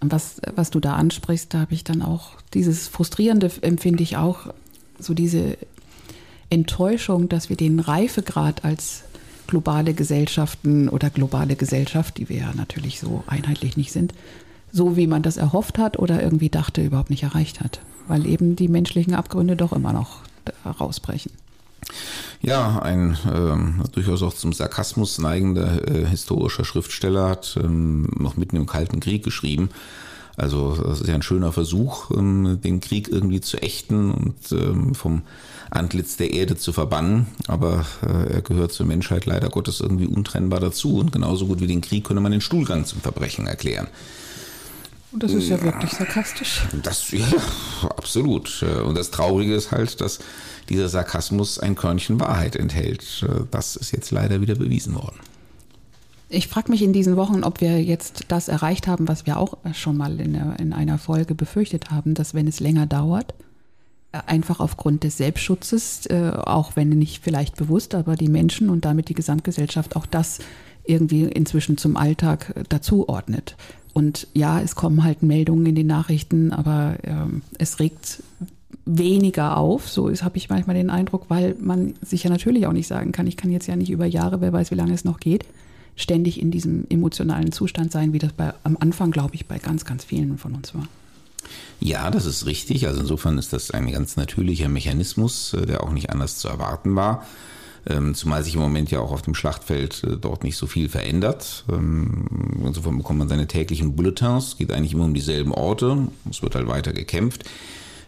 was, 0.00 0.40
was 0.54 0.70
du 0.70 0.80
da 0.80 0.94
ansprichst, 0.94 1.52
da 1.52 1.60
habe 1.60 1.74
ich 1.74 1.84
dann 1.84 2.02
auch 2.02 2.32
dieses 2.54 2.88
Frustrierende, 2.88 3.50
empfinde 3.62 4.02
ich 4.02 4.16
auch, 4.16 4.52
so 4.98 5.14
diese 5.14 5.58
Enttäuschung, 6.48 7.28
dass 7.28 7.48
wir 7.48 7.56
den 7.56 7.80
Reifegrad 7.80 8.64
als 8.64 9.02
globale 9.46 9.94
Gesellschaften 9.94 10.88
oder 10.88 11.10
globale 11.10 11.56
Gesellschaft, 11.56 12.18
die 12.18 12.28
wir 12.28 12.36
ja 12.36 12.52
natürlich 12.54 12.98
so 12.98 13.22
einheitlich 13.26 13.76
nicht 13.76 13.92
sind, 13.92 14.14
so 14.72 14.96
wie 14.96 15.06
man 15.06 15.22
das 15.22 15.36
erhofft 15.36 15.78
hat 15.78 15.98
oder 15.98 16.22
irgendwie 16.22 16.48
dachte, 16.48 16.82
überhaupt 16.82 17.10
nicht 17.10 17.22
erreicht 17.22 17.60
hat. 17.60 17.80
Weil 18.08 18.26
eben 18.26 18.56
die 18.56 18.68
menschlichen 18.68 19.14
Abgründe 19.14 19.56
doch 19.56 19.72
immer 19.72 19.92
noch 19.92 20.20
rausbrechen. 20.64 21.32
Ja, 22.42 22.78
ein 22.80 23.18
ähm, 23.32 23.82
durchaus 23.92 24.22
auch 24.22 24.34
zum 24.34 24.52
Sarkasmus 24.52 25.18
neigender 25.18 25.88
äh, 25.88 26.06
historischer 26.06 26.64
Schriftsteller 26.64 27.28
hat 27.28 27.58
ähm, 27.62 28.08
noch 28.18 28.36
mitten 28.36 28.56
im 28.56 28.66
Kalten 28.66 29.00
Krieg 29.00 29.24
geschrieben. 29.24 29.70
Also 30.36 30.76
das 30.76 31.00
ist 31.00 31.08
ja 31.08 31.14
ein 31.14 31.22
schöner 31.22 31.50
Versuch, 31.50 32.10
ähm, 32.10 32.60
den 32.62 32.80
Krieg 32.80 33.08
irgendwie 33.08 33.40
zu 33.40 33.56
ächten 33.56 34.10
und 34.10 34.52
ähm, 34.52 34.94
vom 34.94 35.22
Antlitz 35.70 36.16
der 36.16 36.32
Erde 36.32 36.56
zu 36.56 36.72
verbannen. 36.72 37.26
Aber 37.48 37.86
äh, 38.02 38.34
er 38.34 38.42
gehört 38.42 38.72
zur 38.72 38.86
Menschheit 38.86 39.24
leider 39.24 39.48
Gottes 39.48 39.80
irgendwie 39.80 40.06
untrennbar 40.06 40.60
dazu. 40.60 40.98
Und 40.98 41.12
genauso 41.12 41.46
gut 41.46 41.60
wie 41.60 41.66
den 41.66 41.80
Krieg 41.80 42.04
könne 42.04 42.20
man 42.20 42.32
den 42.32 42.42
Stuhlgang 42.42 42.84
zum 42.84 43.00
Verbrechen 43.00 43.46
erklären. 43.46 43.88
Und 45.12 45.22
das 45.22 45.32
ist 45.32 45.48
ja 45.48 45.62
wirklich 45.62 45.92
sarkastisch. 45.92 46.62
Das, 46.82 47.10
ja, 47.10 47.26
absolut. 47.96 48.62
Und 48.62 48.96
das 48.96 49.10
Traurige 49.10 49.54
ist 49.54 49.70
halt, 49.70 50.00
dass 50.00 50.18
dieser 50.68 50.88
Sarkasmus 50.88 51.58
ein 51.58 51.74
Körnchen 51.74 52.20
Wahrheit 52.20 52.56
enthält. 52.56 53.24
Das 53.50 53.76
ist 53.76 53.92
jetzt 53.92 54.10
leider 54.10 54.40
wieder 54.40 54.56
bewiesen 54.56 54.94
worden. 54.94 55.18
Ich 56.28 56.48
frage 56.48 56.72
mich 56.72 56.82
in 56.82 56.92
diesen 56.92 57.16
Wochen, 57.16 57.44
ob 57.44 57.60
wir 57.60 57.82
jetzt 57.82 58.24
das 58.28 58.48
erreicht 58.48 58.88
haben, 58.88 59.06
was 59.06 59.26
wir 59.26 59.38
auch 59.38 59.56
schon 59.74 59.96
mal 59.96 60.20
in, 60.20 60.34
in 60.34 60.72
einer 60.72 60.98
Folge 60.98 61.36
befürchtet 61.36 61.90
haben, 61.90 62.14
dass 62.14 62.34
wenn 62.34 62.48
es 62.48 62.58
länger 62.58 62.86
dauert, 62.86 63.32
äh, 64.12 64.18
einfach 64.26 64.60
aufgrund 64.60 65.04
des 65.04 65.16
Selbstschutzes, 65.18 66.06
äh, 66.06 66.32
auch 66.34 66.72
wenn 66.74 66.88
nicht 66.90 67.22
vielleicht 67.22 67.56
bewusst, 67.56 67.94
aber 67.94 68.16
die 68.16 68.28
Menschen 68.28 68.70
und 68.70 68.84
damit 68.84 69.08
die 69.08 69.14
Gesamtgesellschaft 69.14 69.94
auch 69.96 70.06
das 70.06 70.40
irgendwie 70.84 71.24
inzwischen 71.24 71.78
zum 71.78 71.96
Alltag 71.96 72.54
dazuordnet. 72.68 73.56
Und 73.96 74.28
ja, 74.34 74.60
es 74.60 74.74
kommen 74.74 75.04
halt 75.04 75.22
Meldungen 75.22 75.64
in 75.64 75.74
den 75.74 75.86
Nachrichten, 75.86 76.52
aber 76.52 76.98
ähm, 77.02 77.40
es 77.56 77.80
regt 77.80 78.22
weniger 78.84 79.56
auf. 79.56 79.88
So 79.88 80.12
habe 80.12 80.36
ich 80.36 80.50
manchmal 80.50 80.76
den 80.76 80.90
Eindruck, 80.90 81.30
weil 81.30 81.56
man 81.58 81.94
sich 82.02 82.22
ja 82.22 82.28
natürlich 82.28 82.66
auch 82.66 82.74
nicht 82.74 82.88
sagen 82.88 83.12
kann, 83.12 83.26
ich 83.26 83.38
kann 83.38 83.50
jetzt 83.50 83.66
ja 83.68 83.74
nicht 83.74 83.88
über 83.88 84.04
Jahre, 84.04 84.42
wer 84.42 84.52
weiß, 84.52 84.70
wie 84.70 84.74
lange 84.74 84.92
es 84.92 85.06
noch 85.06 85.18
geht, 85.18 85.46
ständig 85.94 86.42
in 86.42 86.50
diesem 86.50 86.84
emotionalen 86.90 87.52
Zustand 87.52 87.90
sein, 87.90 88.12
wie 88.12 88.18
das 88.18 88.34
bei, 88.34 88.52
am 88.64 88.76
Anfang, 88.78 89.12
glaube 89.12 89.34
ich, 89.34 89.46
bei 89.46 89.58
ganz, 89.58 89.86
ganz 89.86 90.04
vielen 90.04 90.36
von 90.36 90.52
uns 90.52 90.74
war. 90.74 90.86
Ja, 91.80 92.10
das 92.10 92.26
ist 92.26 92.44
richtig. 92.44 92.86
Also 92.88 93.00
insofern 93.00 93.38
ist 93.38 93.54
das 93.54 93.70
ein 93.70 93.90
ganz 93.90 94.18
natürlicher 94.18 94.68
Mechanismus, 94.68 95.54
äh, 95.54 95.64
der 95.64 95.82
auch 95.82 95.92
nicht 95.92 96.10
anders 96.10 96.36
zu 96.36 96.48
erwarten 96.48 96.96
war. 96.96 97.26
Ähm, 97.88 98.14
zumal 98.14 98.42
sich 98.42 98.54
im 98.54 98.60
Moment 98.60 98.90
ja 98.90 98.98
auch 98.98 99.12
auf 99.12 99.22
dem 99.22 99.34
Schlachtfeld 99.34 100.02
äh, 100.02 100.16
dort 100.16 100.42
nicht 100.42 100.56
so 100.56 100.66
viel 100.66 100.88
verändert. 100.88 101.64
Ähm, 101.70 102.26
insofern 102.64 102.98
bekommt 102.98 103.20
man 103.20 103.28
seine 103.28 103.46
täglichen 103.46 103.94
Bulletins, 103.94 104.48
es 104.48 104.56
geht 104.56 104.72
eigentlich 104.72 104.92
immer 104.92 105.04
um 105.04 105.14
dieselben 105.14 105.52
Orte, 105.52 106.08
es 106.28 106.42
wird 106.42 106.56
halt 106.56 106.66
weiter 106.66 106.92
gekämpft. 106.92 107.44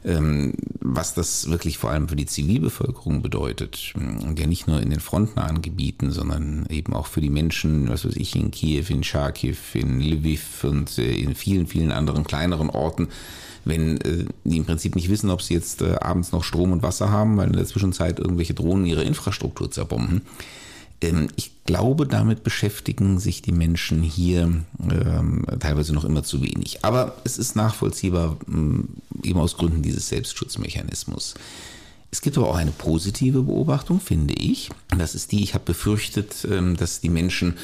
Ähm, 0.05 0.55
was 0.81 1.15
das 1.15 1.51
wirklich 1.51 1.77
vor 1.77 1.91
allem 1.91 2.09
für 2.09 2.17
die 2.17 2.27
Zivilbevölkerung 2.27 3.21
bedeutet, 3.21 3.95
ja 4.37 4.47
nicht 4.47 4.69
nur 4.69 4.81
in 4.81 4.91
den 4.91 5.01
frontnahen 5.01 5.61
Gebieten, 5.61 6.13
sondern 6.13 6.67
eben 6.71 6.95
auch 6.95 7.07
für 7.07 7.21
die 7.21 7.31
Menschen, 7.31 7.89
was 7.89 8.05
weiß 8.05 8.15
ich, 8.17 8.37
in 8.37 8.53
Kiew, 8.53 8.85
in 8.89 9.03
Charkiw, 9.03 9.57
in 9.75 10.01
Lviv 10.01 10.65
und 10.65 10.99
äh, 10.99 11.15
in 11.15 11.35
vielen, 11.35 11.67
vielen 11.67 11.91
anderen 11.91 12.25
kleineren 12.25 12.71
Orten, 12.71 13.09
wenn 13.65 14.00
äh, 14.00 14.25
die 14.45 14.57
im 14.57 14.65
Prinzip 14.65 14.97
nicht 14.97 15.09
wissen, 15.09 15.31
ob 15.31 15.43
sie 15.43 15.55
jetzt 15.55 15.83
äh, 15.83 15.97
abends 16.00 16.33
noch 16.33 16.45
Strom 16.45 16.73
und 16.73 16.83
Wasser 16.83 17.11
haben, 17.11 17.37
weil 17.37 17.49
in 17.49 17.57
der 17.57 17.67
Zwischenzeit 17.67 18.19
irgendwelche 18.19 18.55
Drohnen 18.55 18.87
ihre 18.87 19.05
Infrastruktur 19.05 19.71
zerbomben. 19.71 20.23
Ähm, 21.00 21.29
ich 21.37 21.53
glaube, 21.65 22.07
damit 22.07 22.43
beschäftigen 22.45 23.19
sich 23.21 23.43
die 23.43 23.53
Menschen 23.53 24.03
hier 24.03 24.43
ähm, 24.91 25.47
teilweise 25.61 25.93
noch 25.95 26.05
immer 26.05 26.23
zu 26.23 26.43
wenig. 26.43 26.85
Aber 26.85 27.17
es 27.25 27.38
ist 27.38 27.57
nachvollziehbar, 27.57 28.37
ähm, 28.49 28.88
eben 29.23 29.38
aus 29.38 29.57
Gründen 29.57 29.83
dieses 29.83 30.09
Selbstschutzmechanismus. 30.09 31.35
Es 32.11 32.23
gibt 32.23 32.38
aber 32.38 32.49
auch 32.49 32.57
eine 32.57 32.71
positive 32.71 33.43
Beobachtung, 33.43 34.00
finde 34.00 34.35
ich. 34.35 34.71
Das 34.97 35.15
ist 35.15 35.31
die, 35.33 35.43
ich 35.43 35.55
habe 35.55 35.65
befürchtet, 35.65 36.47
ähm, 36.50 36.77
dass 36.77 37.00
die 37.00 37.11
Menschen 37.11 37.55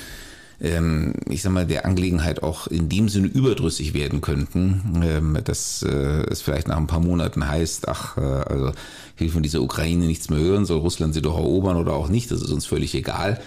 ähm, 0.64 1.14
ich 1.28 1.42
sag 1.42 1.52
mal, 1.52 1.66
der 1.66 1.84
Angelegenheit 1.84 2.42
auch 2.42 2.66
in 2.66 2.88
dem 2.88 3.08
Sinne 3.08 3.28
überdrüssig 3.28 3.94
werden 3.94 4.20
könnten, 4.20 5.02
ähm, 5.04 5.38
dass 5.44 5.82
äh, 5.82 6.24
es 6.30 6.40
vielleicht 6.40 6.68
nach 6.68 6.78
ein 6.78 6.86
paar 6.86 7.00
Monaten 7.00 7.46
heißt, 7.46 7.88
ach, 7.88 8.16
äh, 8.16 8.20
also 8.20 8.72
ich 9.14 9.20
will 9.20 9.30
von 9.30 9.42
dieser 9.42 9.60
Ukraine 9.62 10.06
nichts 10.06 10.30
mehr 10.30 10.38
hören, 10.38 10.64
soll 10.64 10.78
Russland 10.78 11.14
sie 11.14 11.22
doch 11.22 11.36
erobern 11.36 11.76
oder 11.76 11.92
auch 11.92 12.08
nicht, 12.08 12.30
das 12.30 12.40
ist 12.40 12.50
uns 12.50 12.66
völlig 12.66 12.94
egal. 12.94 13.40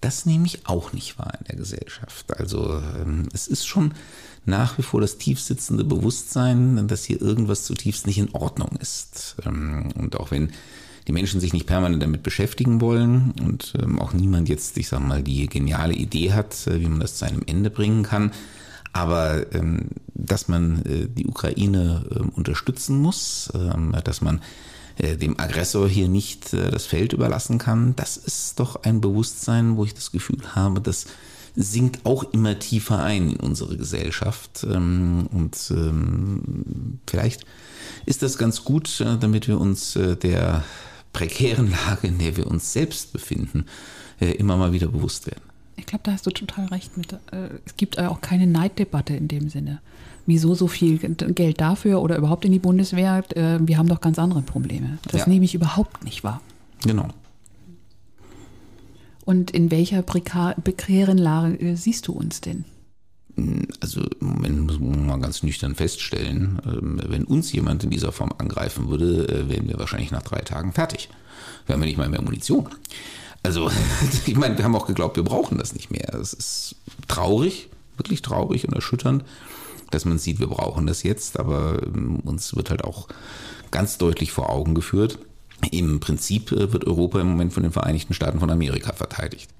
Das 0.00 0.24
nehme 0.24 0.46
ich 0.46 0.66
auch 0.66 0.92
nicht 0.94 1.18
wahr 1.18 1.34
in 1.38 1.46
der 1.46 1.56
Gesellschaft. 1.56 2.38
Also 2.38 2.80
ähm, 3.00 3.28
es 3.34 3.48
ist 3.48 3.66
schon 3.66 3.92
nach 4.46 4.78
wie 4.78 4.82
vor 4.82 5.00
das 5.00 5.18
tiefsitzende 5.18 5.84
Bewusstsein, 5.84 6.88
dass 6.88 7.04
hier 7.04 7.20
irgendwas 7.20 7.64
zutiefst 7.64 8.06
nicht 8.06 8.16
in 8.18 8.32
Ordnung 8.32 8.70
ist. 8.80 9.36
Ähm, 9.44 9.90
und 9.96 10.18
auch 10.18 10.30
wenn 10.30 10.52
die 11.06 11.12
Menschen 11.12 11.40
sich 11.40 11.52
nicht 11.52 11.66
permanent 11.66 12.02
damit 12.02 12.22
beschäftigen 12.22 12.80
wollen 12.80 13.32
und 13.42 13.74
ähm, 13.80 13.98
auch 13.98 14.12
niemand 14.12 14.48
jetzt, 14.48 14.76
ich 14.78 14.88
sag 14.88 15.00
mal, 15.00 15.22
die 15.22 15.46
geniale 15.46 15.94
Idee 15.94 16.32
hat, 16.32 16.66
äh, 16.66 16.80
wie 16.80 16.88
man 16.88 17.00
das 17.00 17.16
zu 17.16 17.24
einem 17.24 17.42
Ende 17.46 17.70
bringen 17.70 18.02
kann. 18.02 18.32
Aber 18.92 19.52
ähm, 19.54 19.88
dass 20.14 20.48
man 20.48 20.84
äh, 20.84 21.08
die 21.08 21.26
Ukraine 21.26 22.04
äh, 22.10 22.18
unterstützen 22.18 22.98
muss, 22.98 23.50
ähm, 23.54 23.94
dass 24.04 24.20
man 24.20 24.40
äh, 24.98 25.16
dem 25.16 25.38
Aggressor 25.38 25.88
hier 25.88 26.08
nicht 26.08 26.52
äh, 26.52 26.70
das 26.70 26.86
Feld 26.86 27.12
überlassen 27.12 27.58
kann, 27.58 27.94
das 27.96 28.16
ist 28.16 28.58
doch 28.58 28.82
ein 28.82 29.00
Bewusstsein, 29.00 29.76
wo 29.76 29.84
ich 29.84 29.94
das 29.94 30.12
Gefühl 30.12 30.54
habe, 30.54 30.80
das 30.80 31.06
sinkt 31.56 32.04
auch 32.04 32.24
immer 32.32 32.58
tiefer 32.58 33.02
ein 33.02 33.30
in 33.30 33.36
unsere 33.40 33.76
Gesellschaft. 33.76 34.64
Ähm, 34.68 35.28
und 35.32 35.56
ähm, 35.70 36.98
vielleicht 37.08 37.44
ist 38.06 38.22
das 38.22 38.38
ganz 38.38 38.64
gut, 38.64 39.00
äh, 39.00 39.16
damit 39.18 39.46
wir 39.48 39.60
uns 39.60 39.98
der 40.22 40.64
prekären 41.12 41.70
Lage, 41.70 42.06
in 42.06 42.18
der 42.18 42.36
wir 42.36 42.46
uns 42.46 42.72
selbst 42.72 43.12
befinden, 43.12 43.66
immer 44.18 44.56
mal 44.56 44.72
wieder 44.72 44.88
bewusst 44.88 45.26
werden. 45.26 45.42
Ich 45.76 45.86
glaube, 45.86 46.02
da 46.04 46.12
hast 46.12 46.26
du 46.26 46.30
total 46.30 46.66
recht 46.66 46.96
mit. 46.98 47.16
Es 47.64 47.76
gibt 47.76 47.98
auch 47.98 48.20
keine 48.20 48.46
Neiddebatte 48.46 49.14
in 49.14 49.28
dem 49.28 49.48
Sinne 49.48 49.80
wieso 50.30 50.54
so 50.54 50.68
viel 50.68 50.98
Geld 50.98 51.60
dafür 51.60 52.00
oder 52.00 52.16
überhaupt 52.16 52.44
in 52.44 52.52
die 52.52 52.58
Bundeswehr? 52.58 53.22
Äh, 53.34 53.58
wir 53.60 53.76
haben 53.76 53.88
doch 53.88 54.00
ganz 54.00 54.18
andere 54.18 54.42
Probleme. 54.42 54.98
Das 55.10 55.22
ja. 55.22 55.28
nehme 55.28 55.44
ich 55.44 55.54
überhaupt 55.54 56.04
nicht 56.04 56.24
wahr. 56.24 56.40
Genau. 56.84 57.08
Und 59.24 59.50
in 59.50 59.70
welcher 59.70 60.02
prekären 60.02 61.18
Lage 61.18 61.60
äh, 61.60 61.74
siehst 61.74 62.08
du 62.08 62.12
uns 62.12 62.40
denn? 62.40 62.64
Also 63.80 64.02
im 64.20 64.26
Moment 64.26 64.66
muss 64.66 64.78
man 64.78 65.06
mal 65.06 65.20
ganz 65.20 65.42
nüchtern 65.42 65.74
feststellen, 65.74 66.60
ähm, 66.66 67.00
wenn 67.06 67.24
uns 67.24 67.52
jemand 67.52 67.84
in 67.84 67.90
dieser 67.90 68.12
Form 68.12 68.32
angreifen 68.38 68.88
würde, 68.88 69.28
äh, 69.28 69.48
wären 69.48 69.68
wir 69.68 69.78
wahrscheinlich 69.78 70.10
nach 70.10 70.22
drei 70.22 70.40
Tagen 70.40 70.72
fertig. 70.72 71.08
Wir 71.66 71.74
haben 71.74 71.80
ja 71.82 71.86
nicht 71.86 71.98
mal 71.98 72.08
mehr 72.08 72.22
Munition. 72.22 72.68
Also 73.42 73.70
ich 74.26 74.36
meine, 74.36 74.56
wir 74.56 74.64
haben 74.64 74.76
auch 74.76 74.86
geglaubt, 74.86 75.16
wir 75.16 75.24
brauchen 75.24 75.58
das 75.58 75.74
nicht 75.74 75.90
mehr. 75.90 76.14
Es 76.14 76.32
ist 76.32 76.76
traurig, 77.08 77.68
wirklich 77.96 78.22
traurig 78.22 78.66
und 78.66 78.74
erschütternd 78.74 79.24
dass 79.90 80.04
man 80.04 80.18
sieht, 80.18 80.38
wir 80.40 80.46
brauchen 80.46 80.86
das 80.86 81.02
jetzt, 81.02 81.38
aber 81.38 81.82
ähm, 81.82 82.20
uns 82.20 82.56
wird 82.56 82.70
halt 82.70 82.84
auch 82.84 83.08
ganz 83.70 83.98
deutlich 83.98 84.32
vor 84.32 84.50
Augen 84.50 84.74
geführt, 84.74 85.18
im 85.70 86.00
Prinzip 86.00 86.52
äh, 86.52 86.72
wird 86.72 86.86
Europa 86.86 87.20
im 87.20 87.28
Moment 87.28 87.52
von 87.52 87.62
den 87.62 87.72
Vereinigten 87.72 88.14
Staaten 88.14 88.40
von 88.40 88.50
Amerika 88.50 88.92
verteidigt. 88.92 89.50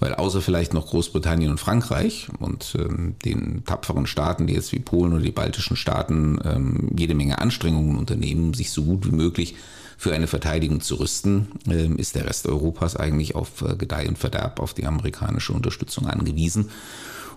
Weil 0.00 0.14
außer 0.14 0.40
vielleicht 0.40 0.74
noch 0.74 0.86
Großbritannien 0.86 1.50
und 1.50 1.60
Frankreich 1.60 2.28
und 2.40 2.76
ähm, 2.78 3.14
den 3.24 3.64
tapferen 3.64 4.06
Staaten, 4.06 4.46
die 4.46 4.54
jetzt 4.54 4.72
wie 4.72 4.80
Polen 4.80 5.12
oder 5.12 5.22
die 5.22 5.30
baltischen 5.30 5.76
Staaten 5.76 6.38
ähm, 6.44 6.90
jede 6.96 7.14
Menge 7.14 7.38
Anstrengungen 7.38 7.96
unternehmen, 7.96 8.54
sich 8.54 8.70
so 8.70 8.82
gut 8.82 9.06
wie 9.06 9.14
möglich 9.14 9.54
für 10.04 10.14
eine 10.14 10.26
Verteidigung 10.26 10.82
zu 10.82 10.96
rüsten, 10.96 11.48
ähm, 11.66 11.96
ist 11.96 12.14
der 12.14 12.26
Rest 12.26 12.46
Europas 12.46 12.94
eigentlich 12.94 13.34
auf 13.34 13.62
äh, 13.62 13.74
Gedeih 13.74 14.06
und 14.06 14.18
Verderb 14.18 14.60
auf 14.60 14.74
die 14.74 14.84
amerikanische 14.84 15.54
Unterstützung 15.54 16.06
angewiesen. 16.06 16.68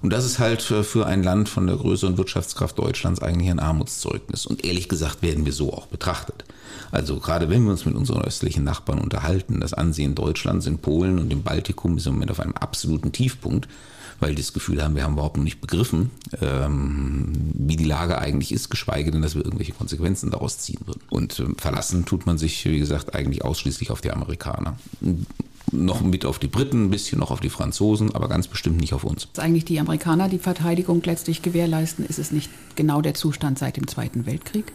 Und 0.02 0.12
das 0.12 0.26
ist 0.26 0.38
halt 0.38 0.62
für 0.62 1.06
ein 1.06 1.24
Land 1.24 1.48
von 1.48 1.66
der 1.66 1.78
Größe 1.78 2.06
und 2.06 2.18
Wirtschaftskraft 2.18 2.78
Deutschlands 2.78 3.22
eigentlich 3.22 3.50
ein 3.50 3.62
Armutszeugnis. 3.62 4.46
Und 4.46 4.66
ehrlich 4.66 4.90
gesagt 4.90 5.22
werden 5.22 5.46
wir 5.46 5.54
so 5.54 5.72
auch 5.74 5.88
betrachtet. 5.88 6.44
Also 6.92 7.20
gerade 7.20 7.50
wenn 7.50 7.64
wir 7.64 7.72
uns 7.72 7.86
mit 7.86 7.96
unseren 7.96 8.22
östlichen 8.22 8.66
Nachbarn 8.66 9.00
unterhalten, 9.00 9.62
das 9.62 9.74
Ansehen 9.74 10.14
Deutschlands 10.14 10.68
in 10.68 10.80
Polen 10.80 11.20
und 11.20 11.32
im 11.32 11.44
Baltikum 11.44 11.98
ist 11.98 12.06
im 12.06 12.16
Moment 12.16 12.32
auf 12.32 12.42
einem 12.42 12.54
absoluten 12.54 13.14
Tiefpunkt, 13.14 13.70
weil 14.20 14.36
die 14.36 14.42
das 14.42 14.54
Gefühl 14.54 14.84
haben, 14.84 14.96
wir 14.96 15.04
haben 15.04 15.14
überhaupt 15.14 15.38
noch 15.38 15.44
nicht 15.44 15.62
begriffen, 15.62 16.12
ähm, 16.42 17.34
wie 17.54 17.76
die 17.76 17.86
Lage 17.86 18.18
eigentlich 18.18 18.52
ist, 18.52 18.70
geschweige 18.70 19.12
denn, 19.12 19.22
dass 19.22 19.36
wir 19.36 19.46
irgendwelche 19.46 19.74
Konsequenzen 19.74 20.32
daraus 20.32 20.60
ziehen 20.60 20.80
würden. 20.86 21.02
Und 21.10 21.40
ähm, 21.40 21.56
verlassen 21.58 22.06
tut 22.06 22.26
man 22.26 22.38
sich, 22.38 22.66
wie 22.66 22.80
gesagt, 22.80 23.16
eigentlich 23.16 23.44
ausschließlich 23.44 23.92
auf 23.92 24.02
die 24.02 24.12
Amerikaner 24.12 24.78
noch 25.72 26.02
mit 26.02 26.26
auf 26.26 26.40
die 26.40 26.48
Briten, 26.48 26.86
ein 26.86 26.90
bisschen 26.90 27.20
noch 27.20 27.32
auf 27.32 27.40
die 27.40 27.50
Franzosen, 27.50 28.16
aber 28.16 28.30
ganz 28.30 28.48
bestimmt 28.48 28.80
nicht 28.80 28.94
auf 28.94 29.04
uns. 29.04 29.28
Dass 29.34 29.44
eigentlich 29.44 29.66
die 29.66 29.80
Amerikaner 29.80 30.30
die 30.30 30.40
Verteidigung 30.40 31.02
letztlich 31.04 31.42
gewährleisten, 31.42 32.06
ist 32.06 32.20
es 32.20 32.32
nicht 32.32 32.50
genau 32.76 33.02
der 33.02 33.14
Zustand 33.14 33.60
seit 33.60 33.78
dem 33.78 33.88
Zweiten 33.88 34.26
Weltkrieg? 34.26 34.72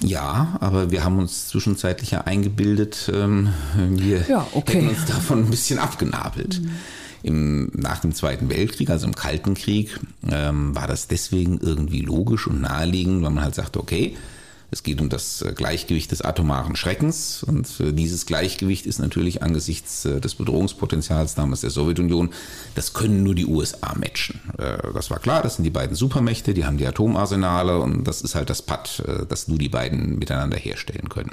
Ja, 0.00 0.56
aber 0.60 0.90
wir 0.90 1.04
haben 1.04 1.18
uns 1.18 1.48
zwischenzeitlich 1.48 2.10
ja 2.10 2.22
eingebildet, 2.22 3.10
ähm, 3.14 3.52
wir 3.76 4.24
ja, 4.28 4.46
okay. 4.52 4.78
hätten 4.78 4.88
uns 4.88 5.04
davon 5.06 5.44
ein 5.44 5.50
bisschen 5.50 5.78
abgenabelt. 5.78 6.62
Mhm. 6.62 6.70
Im, 7.22 7.70
nach 7.74 8.00
dem 8.00 8.14
Zweiten 8.14 8.48
Weltkrieg, 8.50 8.90
also 8.90 9.06
im 9.06 9.14
Kalten 9.14 9.54
Krieg, 9.54 9.98
ähm, 10.28 10.74
war 10.74 10.86
das 10.86 11.08
deswegen 11.08 11.58
irgendwie 11.58 12.02
logisch 12.02 12.46
und 12.46 12.60
naheliegend, 12.60 13.22
weil 13.22 13.30
man 13.30 13.44
halt 13.44 13.54
sagte, 13.54 13.80
okay, 13.80 14.16
es 14.70 14.82
geht 14.82 15.00
um 15.00 15.08
das 15.08 15.42
äh, 15.42 15.52
Gleichgewicht 15.52 16.10
des 16.10 16.22
atomaren 16.22 16.76
Schreckens 16.76 17.42
und 17.42 17.68
äh, 17.80 17.92
dieses 17.92 18.26
Gleichgewicht 18.26 18.86
ist 18.86 18.98
natürlich 18.98 19.42
angesichts 19.42 20.04
äh, 20.04 20.20
des 20.20 20.34
Bedrohungspotenzials 20.34 21.34
damals 21.34 21.60
der 21.60 21.70
Sowjetunion, 21.70 22.30
das 22.74 22.92
können 22.92 23.22
nur 23.22 23.34
die 23.34 23.46
USA 23.46 23.94
matchen. 23.94 24.40
Das 24.56 25.10
war 25.10 25.18
klar, 25.18 25.42
das 25.42 25.56
sind 25.56 25.64
die 25.64 25.70
beiden 25.70 25.94
Supermächte, 25.94 26.54
die 26.54 26.64
haben 26.64 26.78
die 26.78 26.86
Atomarsenale 26.86 27.78
und 27.78 28.04
das 28.04 28.22
ist 28.22 28.34
halt 28.34 28.50
das 28.50 28.62
Pad, 28.62 29.02
das 29.28 29.48
nur 29.48 29.58
die 29.58 29.68
beiden 29.68 30.18
miteinander 30.18 30.56
herstellen 30.56 31.08
können. 31.08 31.32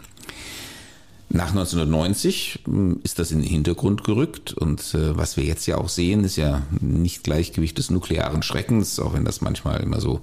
Nach 1.34 1.50
1990 1.50 2.60
hm, 2.66 3.00
ist 3.04 3.18
das 3.18 3.32
in 3.32 3.40
den 3.40 3.50
Hintergrund 3.50 4.04
gerückt 4.04 4.54
und 4.54 4.94
was 4.94 5.36
wir 5.36 5.44
jetzt 5.44 5.66
ja 5.66 5.78
auch 5.78 5.90
sehen, 5.90 6.24
ist 6.24 6.36
ja 6.36 6.62
nicht 6.80 7.24
Gleichgewicht 7.24 7.78
des 7.78 7.90
nuklearen 7.90 8.44
Schreckens, 8.44 9.00
auch 9.00 9.14
wenn 9.14 9.26
das 9.26 9.42
manchmal 9.42 9.82
immer 9.82 10.00
so 10.00 10.22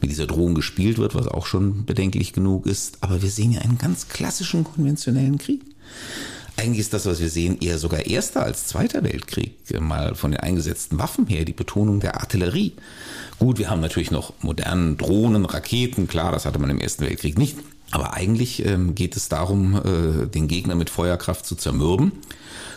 mit 0.00 0.10
dieser 0.10 0.26
Drohung 0.26 0.54
gespielt 0.54 0.98
wird, 0.98 1.14
was 1.14 1.28
auch 1.28 1.46
schon 1.46 1.84
bedenklich 1.84 2.32
genug 2.32 2.66
ist. 2.66 2.98
Aber 3.00 3.22
wir 3.22 3.30
sehen 3.30 3.52
ja 3.52 3.60
einen 3.60 3.78
ganz 3.78 4.08
klassischen 4.08 4.64
konventionellen 4.64 5.38
Krieg. 5.38 5.62
Eigentlich 6.56 6.80
ist 6.80 6.92
das, 6.92 7.06
was 7.06 7.20
wir 7.20 7.30
sehen, 7.30 7.58
eher 7.60 7.78
sogar 7.78 8.06
erster 8.06 8.42
als 8.42 8.66
zweiter 8.66 9.04
Weltkrieg, 9.04 9.54
mal 9.80 10.16
von 10.16 10.32
den 10.32 10.40
eingesetzten 10.40 10.98
Waffen 10.98 11.28
her, 11.28 11.44
die 11.44 11.52
Betonung 11.52 12.00
der 12.00 12.20
Artillerie. 12.20 12.72
Gut, 13.38 13.58
wir 13.58 13.70
haben 13.70 13.80
natürlich 13.80 14.10
noch 14.10 14.32
modernen 14.42 14.96
Drohnen, 14.96 15.44
Raketen, 15.44 16.08
klar, 16.08 16.32
das 16.32 16.46
hatte 16.46 16.58
man 16.58 16.70
im 16.70 16.80
Ersten 16.80 17.04
Weltkrieg 17.04 17.38
nicht. 17.38 17.56
Aber 17.90 18.14
eigentlich 18.14 18.64
ähm, 18.66 18.94
geht 18.94 19.16
es 19.16 19.28
darum, 19.28 19.76
äh, 19.76 20.26
den 20.26 20.48
Gegner 20.48 20.74
mit 20.74 20.90
Feuerkraft 20.90 21.46
zu 21.46 21.54
zermürben 21.54 22.12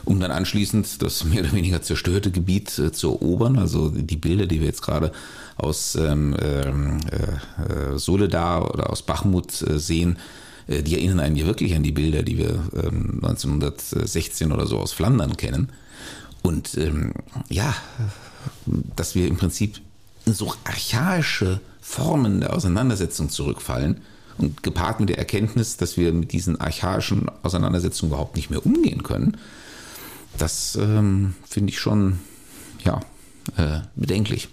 um 0.06 0.20
dann 0.20 0.32
anschließend 0.32 1.02
das 1.02 1.24
mehr 1.26 1.42
oder 1.42 1.54
weniger 1.54 1.82
zerstörte 1.82 2.32
Gebiet 2.32 2.78
äh, 2.80 2.92
zu 2.92 3.10
erobern. 3.10 3.58
Also 3.58 3.90
die 3.90 4.18
Bilder, 4.18 4.46
die 4.46 4.60
wir 4.60 4.68
jetzt 4.68 4.82
gerade 4.82 5.12
aus 5.58 5.96
ähm, 5.96 6.36
ähm 6.40 7.00
äh, 7.12 7.98
Soledar 7.98 8.74
oder 8.74 8.90
aus 8.90 9.04
Bachmut 9.04 9.62
äh, 9.62 9.80
sehen, 9.80 10.18
äh, 10.68 10.82
die 10.82 10.96
erinnern 10.96 11.20
einen 11.20 11.36
ja 11.36 11.46
wirklich 11.46 11.76
an 11.76 11.84
die 11.84 11.92
Bilder, 11.92 12.24
die 12.24 12.38
wir 12.38 12.60
ähm, 12.76 13.20
1916 13.22 14.52
oder 14.52 14.66
so 14.68 14.80
aus 14.80 14.94
Flandern 14.94 15.38
kennen. 15.38 15.70
Und 16.42 16.76
ähm, 16.78 17.14
ja, 17.50 17.76
dass 18.96 19.14
wir 19.14 19.28
im 19.28 19.38
Prinzip 19.38 19.80
in 20.26 20.34
so 20.34 20.54
archaische 20.64 21.60
Formen 21.82 22.42
der 22.42 22.54
Auseinandersetzung 22.54 23.30
zurückfallen 23.30 24.02
und 24.42 24.64
gepaart 24.64 25.00
mit 25.00 25.10
der 25.10 25.18
Erkenntnis, 25.18 25.78
dass 25.78 25.98
wir 25.98 26.14
mit 26.14 26.32
diesen 26.32 26.60
archaischen 26.60 27.28
Auseinandersetzungen 27.44 28.12
überhaupt 28.12 28.36
nicht 28.36 28.50
mehr 28.50 28.66
umgehen 28.66 29.04
können, 29.04 29.38
das 30.38 30.76
ähm, 30.76 31.36
finde 31.48 31.72
ich 31.72 31.80
schon 31.80 32.20
ja, 32.84 33.00
äh, 33.58 33.82
bedenklich. 33.96 34.50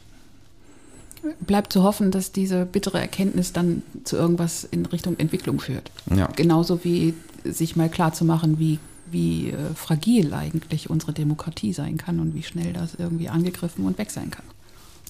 Bleibt 1.40 1.72
zu 1.72 1.82
hoffen, 1.82 2.10
dass 2.10 2.32
diese 2.32 2.64
bittere 2.64 3.00
Erkenntnis 3.00 3.52
dann 3.52 3.82
zu 4.04 4.16
irgendwas 4.16 4.64
in 4.64 4.86
Richtung 4.86 5.18
Entwicklung 5.18 5.60
führt. 5.60 5.90
Ja. 6.14 6.28
Genauso 6.36 6.84
wie 6.84 7.14
sich 7.44 7.76
mal 7.76 7.88
klar 7.88 8.12
zu 8.12 8.24
machen, 8.24 8.58
wie, 8.58 8.78
wie 9.10 9.50
äh, 9.50 9.74
fragil 9.74 10.32
eigentlich 10.32 10.90
unsere 10.90 11.12
Demokratie 11.12 11.72
sein 11.72 11.96
kann 11.96 12.20
und 12.20 12.34
wie 12.34 12.42
schnell 12.42 12.72
das 12.72 12.94
irgendwie 12.94 13.28
angegriffen 13.28 13.84
und 13.84 13.98
weg 13.98 14.10
sein 14.10 14.30
kann. 14.30 14.44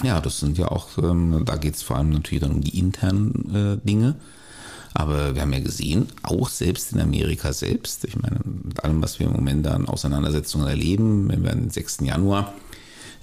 Ja, 0.02 0.20
das 0.20 0.40
sind 0.40 0.58
ja 0.58 0.68
auch, 0.68 0.96
ähm, 0.98 1.42
da 1.44 1.56
geht 1.56 1.74
es 1.74 1.82
vor 1.82 1.96
allem 1.96 2.10
natürlich 2.10 2.40
dann 2.40 2.52
um 2.52 2.60
die 2.60 2.78
internen 2.78 3.54
äh, 3.82 3.86
Dinge. 3.86 4.14
Aber 4.94 5.34
wir 5.34 5.42
haben 5.42 5.52
ja 5.52 5.60
gesehen, 5.60 6.08
auch 6.22 6.48
selbst 6.48 6.92
in 6.92 7.00
Amerika 7.00 7.52
selbst, 7.52 8.04
ich 8.04 8.16
meine, 8.16 8.40
mit 8.44 8.82
allem, 8.84 9.02
was 9.02 9.18
wir 9.18 9.26
im 9.26 9.32
Moment 9.32 9.66
an 9.66 9.86
Auseinandersetzungen 9.86 10.66
erleben, 10.66 11.28
wenn 11.28 11.44
wir 11.44 11.52
den 11.52 11.70
6. 11.70 11.98
Januar 12.02 12.54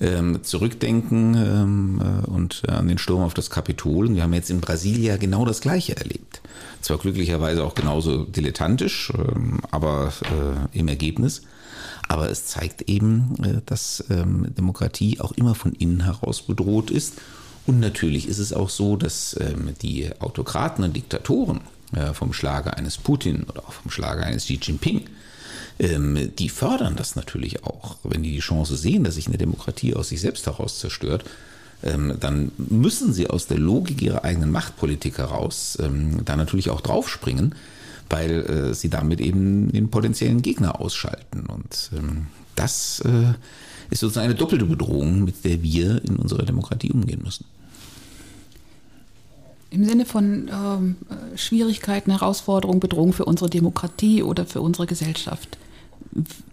ähm, 0.01 0.43
zurückdenken 0.43 1.36
ähm, 1.36 2.01
äh, 2.01 2.27
und 2.27 2.63
äh, 2.67 2.72
an 2.72 2.88
den 2.88 2.98
Sturm 2.98 3.24
auf 3.24 3.34
das 3.34 3.50
Kapitol. 3.50 4.07
Und 4.07 4.15
wir 4.15 4.24
haben 4.24 4.34
jetzt 4.34 4.50
in 4.50 4.62
Brasilia 4.62 5.17
genau 5.17 5.45
das 5.45 5.62
Gleiche 5.62 5.98
erlebt. 5.98 6.41
Zwar 6.81 6.98
glücklicherweise 6.98 7.63
auch 7.63 7.75
genauso 7.75 8.25
dilettantisch, 8.25 9.12
ähm, 9.17 9.62
aber 9.72 10.13
äh, 10.24 10.77
im 10.77 10.88
Ergebnis. 10.88 11.43
Aber 12.07 12.29
es 12.29 12.45
zeigt 12.45 12.84
eben, 12.84 13.36
äh, 13.43 13.62
dass 13.65 14.03
ähm, 14.10 14.53
Demokratie 14.55 15.19
auch 15.19 15.31
immer 15.31 15.55
von 15.55 15.74
innen 15.74 16.03
heraus 16.03 16.41
bedroht 16.43 16.91
ist. 16.91 17.15
Und 17.67 17.79
natürlich 17.79 18.27
ist 18.27 18.39
es 18.39 18.53
auch 18.53 18.69
so, 18.69 18.95
dass 18.95 19.36
ähm, 19.39 19.74
die 19.81 20.10
Autokraten 20.19 20.84
und 20.84 20.95
Diktatoren 20.95 21.62
äh, 21.93 22.13
vom 22.13 22.34
Schlage 22.34 22.77
eines 22.77 22.98
Putin 22.98 23.43
oder 23.43 23.62
auch 23.67 23.74
vom 23.74 23.91
Schlage 23.91 24.24
eines 24.24 24.45
Xi 24.45 24.60
Jinping 24.62 25.05
ähm, 25.79 26.31
die 26.38 26.50
fördern 26.50 26.95
das 26.95 27.15
natürlich 27.15 27.63
auch. 27.63 27.98
Wenn 28.03 28.24
die 28.24 28.31
die 28.31 28.39
Chance 28.39 28.77
sehen, 28.77 29.03
dass 29.03 29.15
sich 29.15 29.27
eine 29.27 29.38
Demokratie 29.38 29.93
aus 29.93 30.10
sich 30.10 30.22
selbst 30.22 30.45
heraus 30.45 30.79
zerstört, 30.79 31.25
ähm, 31.84 32.15
dann 32.19 32.51
müssen 32.57 33.13
sie 33.13 33.29
aus 33.29 33.48
der 33.48 33.57
Logik 33.57 34.01
ihrer 34.01 34.24
eigenen 34.24 34.51
Machtpolitik 34.51 35.17
heraus 35.17 35.77
da 35.77 36.36
natürlich 36.36 36.69
auch 36.69 36.81
draufspringen, 36.81 37.55
weil 38.10 38.31
äh, 38.45 38.74
sie 38.74 38.89
damit 38.89 39.19
eben 39.19 39.72
den 39.72 39.89
potenziellen 39.89 40.41
Gegner 40.41 40.79
ausschalten. 40.79 41.45
Und 41.48 41.91
das 42.55 43.01
äh, 43.01 43.34
ist 43.89 44.00
sozusagen 44.00 44.25
eine 44.25 44.36
doppelte 44.36 44.65
Bedrohung, 44.65 45.25
mit 45.25 45.43
der 45.43 45.62
wir 45.62 46.03
in 46.05 46.15
unserer 46.15 46.43
Demokratie 46.43 46.91
umgehen 46.91 47.22
müssen. 47.24 47.45
Im 49.75 49.84
Sinne 49.84 50.05
von 50.05 50.50
ähm, 50.50 50.96
Schwierigkeiten, 51.36 52.10
Herausforderungen, 52.10 52.79
Bedrohung 52.79 53.12
für 53.12 53.25
unsere 53.25 53.50
Demokratie 53.50 54.24
oder 54.24 54.46
für 54.46 54.62
unsere 54.62 54.88
Gesellschaft. 54.88 55.58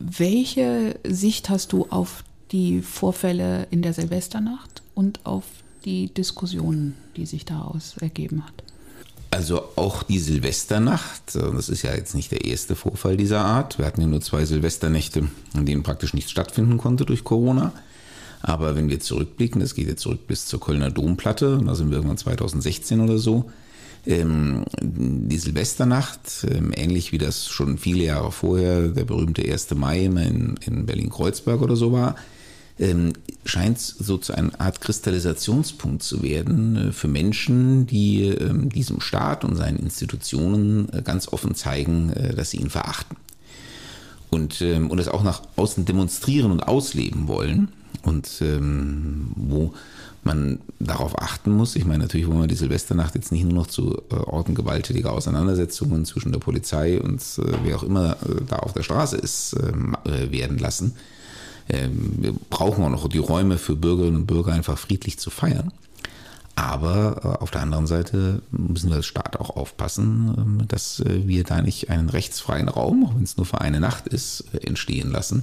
Welche 0.01 0.97
Sicht 1.05 1.49
hast 1.49 1.73
du 1.73 1.87
auf 1.89 2.25
die 2.51 2.83
Vorfälle 2.83 3.69
in 3.71 3.81
der 3.81 3.93
Silvesternacht 3.93 4.83
und 4.97 5.25
auf 5.25 5.45
die 5.85 6.13
Diskussionen, 6.13 6.97
die 7.17 7.27
sich 7.27 7.45
daraus 7.45 7.95
ergeben 8.01 8.45
hat? 8.45 8.65
Also 9.31 9.63
auch 9.77 10.03
die 10.03 10.19
Silvesternacht, 10.19 11.37
äh, 11.37 11.53
das 11.53 11.69
ist 11.69 11.83
ja 11.83 11.95
jetzt 11.95 12.17
nicht 12.17 12.33
der 12.33 12.45
erste 12.45 12.75
Vorfall 12.75 13.17
dieser 13.17 13.45
Art. 13.45 13.79
Wir 13.79 13.87
hatten 13.87 14.01
ja 14.01 14.09
nur 14.09 14.21
zwei 14.21 14.45
Silvesternächte, 14.47 15.29
in 15.55 15.65
denen 15.65 15.85
praktisch 15.85 16.13
nichts 16.13 16.33
stattfinden 16.33 16.77
konnte 16.77 17.07
durch 17.07 17.23
Corona. 17.23 17.73
Aber 18.43 18.75
wenn 18.75 18.89
wir 18.89 19.01
zurückblicken, 19.01 19.61
das 19.61 19.75
geht 19.75 19.87
jetzt 19.89 20.03
zurück 20.03 20.27
bis 20.27 20.47
zur 20.47 20.61
Kölner 20.61 20.91
Domplatte, 20.91 21.61
da 21.65 21.75
sind 21.75 21.91
wir 21.91 21.97
irgendwann 21.97 22.19
2016 22.19 23.01
oder 23.01 23.19
so, 23.19 23.51
ähm, 24.05 24.65
die 24.81 25.39
Silvesternacht, 25.39 26.47
ähm, 26.51 26.73
ähnlich 26.75 27.13
wie 27.13 27.19
das 27.19 27.49
schon 27.49 27.79
viele 27.79 28.05
Jahre 28.05 28.33
vorher 28.33 28.89
der 28.89 29.05
berühmte 29.05 29.43
1. 29.43 29.75
Mai 29.77 30.07
in, 30.07 30.57
in 30.61 30.87
Berlin-Kreuzberg 30.87 31.63
oder 31.63 31.77
so 31.77 31.93
war, 31.93 32.17
ähm, 32.79 33.13
scheint 33.45 33.79
so 33.79 34.19
zu 34.19 34.33
einer 34.35 34.61
Art 34.61 34.81
Kristallisationspunkt 34.81 36.03
zu 36.03 36.23
werden 36.23 36.89
äh, 36.89 36.93
für 36.93 37.07
Menschen, 37.07 37.87
die 37.87 38.35
diesem 38.75 39.01
Staat 39.01 39.45
und 39.45 39.57
seinen 39.57 39.79
Institutionen 39.79 40.89
äh, 40.93 41.03
ganz 41.03 41.29
offen 41.29 41.55
zeigen, 41.55 42.13
äh, 42.13 42.35
dass 42.35 42.51
sie 42.51 42.57
ihn 42.57 42.71
verachten. 42.71 43.17
Und, 44.31 44.63
und 44.63 44.99
es 44.99 45.09
auch 45.09 45.23
nach 45.23 45.43
außen 45.57 45.85
demonstrieren 45.85 46.53
und 46.53 46.67
ausleben 46.67 47.29
wollen. 47.29 47.69
Und 48.03 48.41
ähm, 48.41 49.31
wo 49.37 49.73
man 50.25 50.61
darauf 50.79 51.21
achten 51.21 51.51
muss. 51.51 51.75
Ich 51.77 51.85
meine, 51.85 52.05
natürlich 52.05 52.29
wollen 52.29 52.43
wir 52.43 52.47
die 52.47 52.55
Silvesternacht 52.55 53.15
jetzt 53.15 53.33
nicht 53.33 53.45
nur 53.45 53.55
noch 53.55 53.67
zu 53.67 54.03
äh, 54.11 54.15
Orten 54.15 54.55
gewalttätiger 54.55 55.13
Auseinandersetzungen 55.13 56.05
zwischen 56.05 56.33
der 56.33 56.39
Polizei 56.39 57.01
und 57.01 57.21
äh, 57.21 57.53
wer 57.65 57.77
auch 57.77 57.83
immer 57.83 58.13
äh, 58.13 58.43
da 58.49 58.57
auf 58.57 58.73
der 58.73 58.83
Straße 58.83 59.17
ist, 59.17 59.57
ähm, 59.61 59.97
äh, 60.05 60.31
werden 60.31 60.59
lassen. 60.59 60.95
Ähm, 61.69 62.15
wir 62.19 62.35
brauchen 62.51 62.85
auch 62.85 62.91
noch 62.91 63.09
die 63.09 63.19
Räume 63.19 63.59
für 63.59 63.75
Bürgerinnen 63.75 64.19
und 64.19 64.27
Bürger 64.27 64.53
einfach 64.53 64.79
friedlich 64.79 65.19
zu 65.19 65.31
feiern. 65.31 65.73
Aber 66.55 67.21
äh, 67.25 67.43
auf 67.43 67.51
der 67.51 67.63
anderen 67.63 67.89
Seite 67.89 68.43
müssen 68.53 68.91
wir 68.91 68.97
als 68.97 69.07
Staat 69.07 69.41
auch 69.41 69.51
aufpassen, 69.51 70.35
ähm, 70.37 70.69
dass 70.69 71.01
äh, 71.01 71.27
wir 71.27 71.43
da 71.43 71.63
nicht 71.63 71.91
einen 71.91 72.11
rechtsfreien 72.11 72.69
Raum, 72.69 73.07
auch 73.07 73.17
wenn 73.17 73.25
es 73.25 73.37
nur 73.37 73.47
für 73.47 73.61
eine 73.61 73.81
Nacht 73.81 74.07
ist, 74.07 74.45
entstehen 74.53 75.11
lassen 75.11 75.43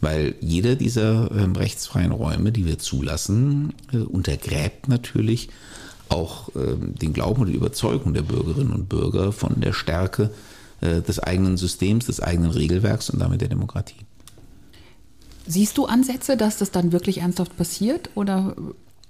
weil 0.00 0.34
jeder 0.40 0.74
dieser 0.74 1.30
ähm, 1.32 1.56
rechtsfreien 1.56 2.12
Räume, 2.12 2.52
die 2.52 2.66
wir 2.66 2.78
zulassen, 2.78 3.72
äh, 3.92 3.98
untergräbt 3.98 4.88
natürlich 4.88 5.48
auch 6.08 6.50
ähm, 6.54 6.94
den 6.94 7.12
Glauben 7.12 7.42
und 7.42 7.48
die 7.48 7.54
Überzeugung 7.54 8.14
der 8.14 8.22
Bürgerinnen 8.22 8.72
und 8.72 8.88
Bürger 8.88 9.32
von 9.32 9.60
der 9.60 9.72
Stärke 9.72 10.30
äh, 10.80 11.00
des 11.02 11.18
eigenen 11.18 11.56
Systems, 11.56 12.06
des 12.06 12.20
eigenen 12.20 12.50
Regelwerks 12.50 13.10
und 13.10 13.20
damit 13.20 13.40
der 13.40 13.48
Demokratie. 13.48 13.96
Siehst 15.46 15.78
du 15.78 15.86
Ansätze, 15.86 16.36
dass 16.36 16.58
das 16.58 16.70
dann 16.70 16.92
wirklich 16.92 17.18
ernsthaft 17.18 17.56
passiert 17.56 18.10
oder 18.14 18.54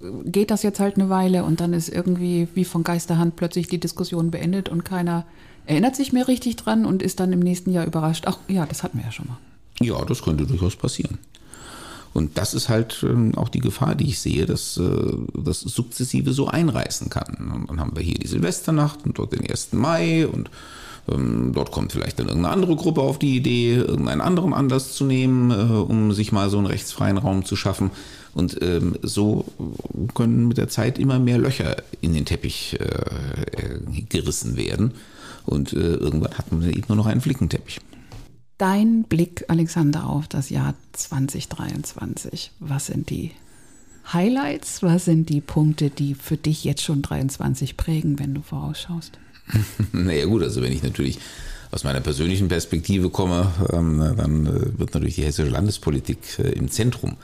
äh, 0.01 0.29
geht 0.29 0.51
das 0.51 0.63
jetzt 0.63 0.79
halt 0.79 0.95
eine 0.95 1.09
Weile 1.09 1.43
und 1.43 1.59
dann 1.59 1.73
ist 1.73 1.89
irgendwie 1.89 2.47
wie 2.53 2.65
von 2.65 2.83
Geisterhand 2.83 3.35
plötzlich 3.35 3.67
die 3.67 3.79
Diskussion 3.79 4.31
beendet 4.31 4.69
und 4.69 4.85
keiner 4.85 5.25
erinnert 5.65 5.95
sich 5.95 6.13
mehr 6.13 6.27
richtig 6.27 6.55
dran 6.55 6.85
und 6.85 7.03
ist 7.03 7.19
dann 7.19 7.33
im 7.33 7.39
nächsten 7.39 7.71
Jahr 7.71 7.85
überrascht, 7.85 8.23
ach 8.25 8.39
ja, 8.47 8.65
das 8.65 8.83
hatten 8.83 8.97
wir 8.97 9.05
ja 9.05 9.11
schon 9.11 9.27
mal. 9.27 9.37
Ja, 9.81 10.03
das 10.05 10.23
könnte 10.23 10.45
durchaus 10.45 10.75
passieren. 10.75 11.19
Und 12.13 12.37
das 12.37 12.55
ist 12.55 12.67
halt 12.67 13.05
ähm, 13.07 13.35
auch 13.35 13.49
die 13.49 13.59
Gefahr, 13.59 13.93
die 13.93 14.07
ich 14.07 14.19
sehe, 14.19 14.47
dass 14.47 14.77
äh, 14.77 15.13
das 15.35 15.59
sukzessive 15.59 16.33
so 16.33 16.47
einreißen 16.47 17.11
kann. 17.11 17.51
Und 17.53 17.69
dann 17.69 17.79
haben 17.79 17.95
wir 17.95 18.01
hier 18.01 18.15
die 18.15 18.27
Silvesternacht 18.27 19.05
und 19.05 19.19
dort 19.19 19.33
den 19.33 19.47
1. 19.47 19.73
Mai 19.73 20.25
und 20.25 20.49
ähm, 21.09 21.51
dort 21.53 21.71
kommt 21.71 21.91
vielleicht 21.91 22.17
dann 22.17 22.27
irgendeine 22.27 22.53
andere 22.53 22.75
Gruppe 22.75 23.01
auf 23.01 23.19
die 23.19 23.35
Idee, 23.35 23.75
irgendeinen 23.75 24.21
anderen 24.21 24.53
Anlass 24.53 24.93
zu 24.93 25.05
nehmen, 25.05 25.51
äh, 25.51 25.73
um 25.73 26.11
sich 26.11 26.31
mal 26.31 26.49
so 26.49 26.57
einen 26.57 26.65
rechtsfreien 26.65 27.19
Raum 27.19 27.45
zu 27.45 27.55
schaffen. 27.55 27.91
Und 28.33 28.61
ähm, 28.63 28.95
so 29.03 29.45
können 30.15 30.47
mit 30.47 30.57
der 30.57 30.69
Zeit 30.69 30.97
immer 30.97 31.19
mehr 31.19 31.37
Löcher 31.37 31.75
in 32.01 32.13
den 32.13 32.25
Teppich 32.25 32.79
äh, 32.79 33.79
gerissen 34.09 34.57
werden. 34.57 34.93
Und 35.45 35.71
irgendwann 35.71 36.37
hat 36.37 36.51
man 36.51 36.61
eben 36.69 36.83
nur 36.89 36.97
noch 36.97 37.05
einen 37.05 37.21
Flickenteppich. 37.21 37.79
Dein 38.57 39.03
Blick, 39.03 39.45
Alexander, 39.49 40.07
auf 40.07 40.27
das 40.27 40.49
Jahr 40.49 40.73
2023. 40.93 42.51
Was 42.59 42.87
sind 42.87 43.11
die 43.11 43.31
Highlights? 44.11 44.81
Was 44.81 45.05
sind 45.05 45.29
die 45.29 45.41
Punkte, 45.41 45.91
die 45.91 46.15
für 46.15 46.37
dich 46.37 46.63
jetzt 46.63 46.81
schon 46.81 47.03
23 47.03 47.77
prägen, 47.77 48.17
wenn 48.17 48.33
du 48.33 48.41
vorausschaust? 48.41 49.19
naja 49.91 50.25
gut, 50.25 50.41
also 50.41 50.63
wenn 50.63 50.71
ich 50.71 50.81
natürlich 50.81 51.19
aus 51.69 51.83
meiner 51.83 52.01
persönlichen 52.01 52.47
Perspektive 52.47 53.11
komme, 53.11 53.51
ähm, 53.71 53.99
dann 54.17 54.47
äh, 54.47 54.79
wird 54.79 54.93
natürlich 54.95 55.15
die 55.15 55.23
hessische 55.23 55.49
Landespolitik 55.49 56.39
äh, 56.39 56.49
im 56.53 56.71
Zentrum 56.71 57.17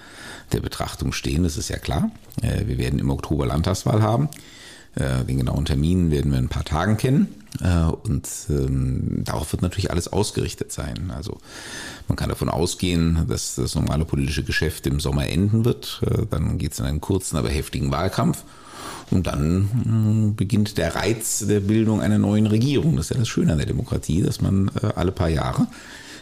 der 0.52 0.60
Betrachtung 0.60 1.14
stehen. 1.14 1.42
Das 1.42 1.58
ist 1.58 1.70
ja 1.70 1.78
klar. 1.78 2.12
Äh, 2.44 2.68
wir 2.68 2.78
werden 2.78 3.00
im 3.00 3.10
Oktober 3.10 3.48
Landtagswahl 3.48 4.04
haben. 4.04 4.30
Äh, 4.96 5.24
den 5.26 5.38
genauen 5.38 5.66
Termin 5.66 6.12
werden 6.12 6.32
wir 6.32 6.38
in 6.40 6.46
ein 6.46 6.50
paar 6.50 6.66
Tagen 6.66 6.98
kennen. 6.98 7.28
Äh, 7.62 7.86
und 7.86 8.28
ähm, 8.50 9.24
darauf 9.24 9.52
wird 9.52 9.62
natürlich 9.62 9.92
alles 9.92 10.08
ausgerichtet 10.12 10.72
sein. 10.72 11.12
Also 11.16 11.40
man 12.08 12.16
kann 12.16 12.30
davon 12.30 12.50
ausgehen, 12.50 13.26
dass 13.28 13.56
das 13.56 13.76
normale 13.76 14.06
politische 14.06 14.44
Geschäft 14.44 14.86
im 14.88 15.00
Sommer 15.00 15.28
enden 15.28 15.66
wird. 15.66 16.02
Äh, 16.06 16.26
dann 16.30 16.58
geht 16.58 16.74
es 16.74 16.80
in 16.80 16.86
einen 16.86 17.02
kurzen, 17.02 17.38
aber 17.38 17.50
heftigen 17.50 17.92
Wahlkampf. 17.92 18.44
Und 19.10 19.28
dann 19.28 20.32
äh, 20.32 20.36
beginnt 20.36 20.78
der 20.78 20.96
Reiz 20.96 21.40
der 21.40 21.60
Bildung 21.60 22.02
einer 22.02 22.20
neuen 22.20 22.46
Regierung. 22.48 22.96
Das 22.96 23.08
ist 23.08 23.12
ja 23.12 23.18
das 23.20 23.28
Schöne 23.28 23.54
an 23.54 23.58
der 23.58 23.68
Demokratie, 23.68 24.22
dass 24.22 24.42
man 24.42 24.70
alle 24.96 25.12
paar 25.12 25.30
Jahre 25.30 25.68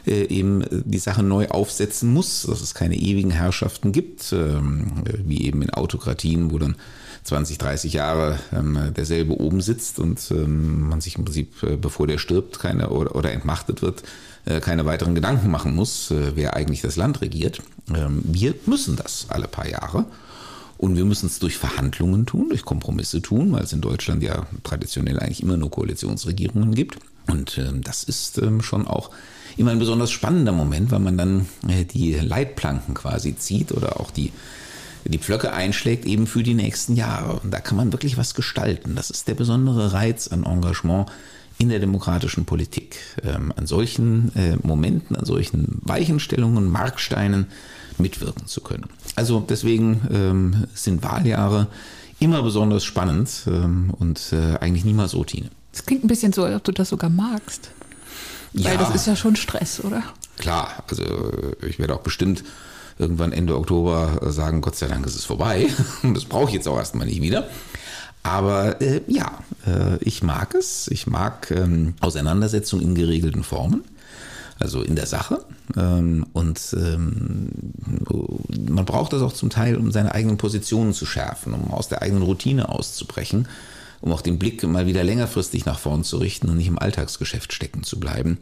eben 0.04 0.66
die 0.72 0.98
Sache 0.98 1.22
neu 1.22 1.48
aufsetzen 1.50 2.12
muss, 2.12 2.42
dass 2.50 2.62
es 2.62 2.74
keine 2.74 2.96
ewigen 2.96 3.30
Herrschaften 3.30 3.92
gibt, 3.92 4.34
ähm, 4.34 5.04
wie 5.24 5.44
eben 5.44 5.62
in 5.62 5.70
Autokratien, 5.70 6.50
wo 6.50 6.58
dann 6.58 6.76
20, 7.24 7.58
30 7.58 7.94
Jahre 7.94 8.40
ähm, 8.54 8.94
derselbe 8.96 9.40
oben 9.40 9.62
sitzt 9.62 10.00
und 10.00 10.20
ähm, 10.32 10.90
man 10.90 11.02
sich 11.02 11.18
im 11.18 11.26
Prinzip, 11.26 11.64
äh, 11.64 11.76
bevor 11.76 12.08
der 12.08 12.18
stirbt 12.18 12.60
keine, 12.60 12.90
oder, 12.90 13.16
oder 13.16 13.32
entmachtet 13.32 13.82
wird, 13.82 14.04
äh, 14.46 14.60
keine 14.60 14.86
weiteren 14.86 15.16
Gedanken 15.16 15.52
machen 15.52 15.76
muss, 15.76 16.12
äh, 16.12 16.36
wer 16.36 16.56
eigentlich 16.56 16.82
das 16.82 16.96
Land 16.96 17.22
regiert. 17.22 17.62
Ähm, 17.94 18.22
wir 18.24 18.56
müssen 18.66 18.96
das 18.96 19.28
alle 19.30 19.48
paar 19.48 19.68
Jahre. 19.68 20.06
Und 20.78 20.98
wir 20.98 21.06
müssen 21.06 21.28
es 21.28 21.38
durch 21.38 21.58
Verhandlungen 21.58 22.26
tun, 22.26 22.50
durch 22.50 22.66
Kompromisse 22.66 23.22
tun, 23.22 23.52
weil 23.52 23.64
es 23.64 23.72
in 23.72 23.82
Deutschland 23.82 24.24
ja 24.24 24.48
traditionell 24.64 25.20
eigentlich 25.20 25.44
immer 25.44 25.56
nur 25.56 25.70
Koalitionsregierungen 25.70 26.74
gibt. 26.74 26.98
Und 27.28 27.60
ähm, 27.60 27.84
das 27.84 28.04
ist 28.04 28.40
ähm, 28.40 28.64
schon 28.64 28.88
auch 28.88 29.12
immer 29.58 29.70
ein 29.70 29.78
besonders 29.78 30.10
spannender 30.10 30.54
Moment, 30.54 30.90
weil 30.90 31.00
man 31.00 31.20
dann 31.20 31.46
äh, 31.68 31.86
die 31.86 32.14
Leitplanken 32.14 32.96
quasi 32.96 33.36
zieht 33.38 33.72
oder 33.74 34.00
auch 34.00 34.10
die 34.10 34.32
die 35.06 35.18
Pflöcke 35.18 35.54
einschlägt, 35.54 36.06
eben 36.06 36.28
für 36.28 36.44
die 36.44 36.54
nächsten 36.54 36.96
Jahre. 36.96 37.40
Und 37.40 37.52
da 37.52 37.60
kann 37.60 37.78
man 37.78 37.92
wirklich 37.92 38.18
was 38.18 38.34
gestalten. 38.34 38.96
Das 38.96 39.10
ist 39.10 39.28
der 39.28 39.34
besondere 39.34 39.94
Reiz 39.94 40.28
an 40.28 40.44
Engagement 40.44 41.10
in 41.58 41.70
der 41.70 41.80
demokratischen 41.80 42.46
Politik. 42.46 42.98
Ähm, 43.24 43.54
an 43.56 43.68
solchen 43.68 44.36
äh, 44.36 44.58
Momenten, 44.62 45.16
an 45.16 45.26
solchen 45.26 45.82
Weichenstellungen, 45.84 46.70
Marksteinen 46.72 47.48
mitwirken 47.98 48.48
zu 48.48 48.62
können. 48.62 48.86
Also 49.16 49.46
deswegen 49.48 50.02
ähm, 50.12 50.68
sind 50.74 51.04
Wahljahre 51.04 51.68
immer 52.20 52.44
besonders 52.44 52.84
spannend 52.84 53.30
ähm, 53.48 53.94
und 53.98 54.34
äh, 54.34 54.58
eigentlich 54.60 54.86
niemals 54.86 55.16
Routine. 55.16 55.50
Das 55.72 55.86
klingt 55.86 56.04
ein 56.04 56.08
bisschen 56.08 56.34
so, 56.34 56.44
als 56.44 56.56
ob 56.56 56.64
du 56.64 56.72
das 56.72 56.90
sogar 56.90 57.10
magst. 57.10 57.72
Weil 58.54 58.74
ja, 58.74 58.78
das 58.78 58.94
ist 58.94 59.08
ja 59.08 59.16
schon 59.16 59.36
Stress, 59.36 59.84
oder? 59.84 60.04
Klar, 60.38 60.84
also 60.90 61.04
ich 61.66 61.80
werde 61.80 61.96
auch 61.96 62.02
bestimmt 62.02 62.44
irgendwann 63.02 63.34
Ende 63.34 63.58
Oktober 63.58 64.20
sagen, 64.32 64.62
Gott 64.62 64.76
sei 64.76 64.88
Dank 64.88 65.06
ist 65.06 65.16
es 65.16 65.26
vorbei. 65.26 65.68
Das 66.14 66.26
brauche 66.26 66.48
ich 66.48 66.56
jetzt 66.56 66.68
auch 66.68 66.78
erstmal 66.78 67.08
nicht 67.08 67.22
wieder. 67.22 67.48
Aber 68.24 68.82
äh, 68.82 69.02
ja, 69.08 69.40
äh, 69.66 69.98
ich 70.02 70.24
mag 70.24 70.54
es. 70.54 70.88
Ich 70.88 71.08
mag 71.08 71.52
ähm, 71.52 71.96
Auseinandersetzung 72.00 72.80
in 72.80 72.96
geregelten 72.96 73.44
Formen 73.44 73.84
also 74.62 74.82
in 74.82 74.96
der 74.96 75.08
Sache. 75.08 75.44
Ähm, 75.76 76.26
und 76.34 76.60
ähm, 76.74 77.50
man 78.70 78.86
braucht 78.86 79.14
das 79.14 79.22
auch 79.22 79.34
zum 79.34 79.50
Teil, 79.50 79.76
um 79.76 79.92
seine 79.92 80.14
eigenen 80.14 80.38
Positionen 80.38 80.94
zu 80.94 81.06
schärfen, 81.06 81.54
um 81.54 81.72
aus 81.72 81.88
der 81.88 82.02
eigenen 82.02 82.24
Routine 82.24 82.70
auszubrechen, 82.70 83.48
um 84.02 84.12
auch 84.14 84.22
den 84.22 84.40
Blick 84.40 84.64
mal 84.64 84.86
wieder 84.86 85.04
längerfristig 85.04 85.66
nach 85.66 85.80
vorn 85.80 86.04
zu 86.04 86.18
richten 86.18 86.50
und 86.50 86.58
nicht 86.58 86.68
im 86.68 86.80
Alltagsgeschäft 86.80 87.54
stecken 87.54 87.84
zu 87.84 88.00
bleiben. 88.00 88.38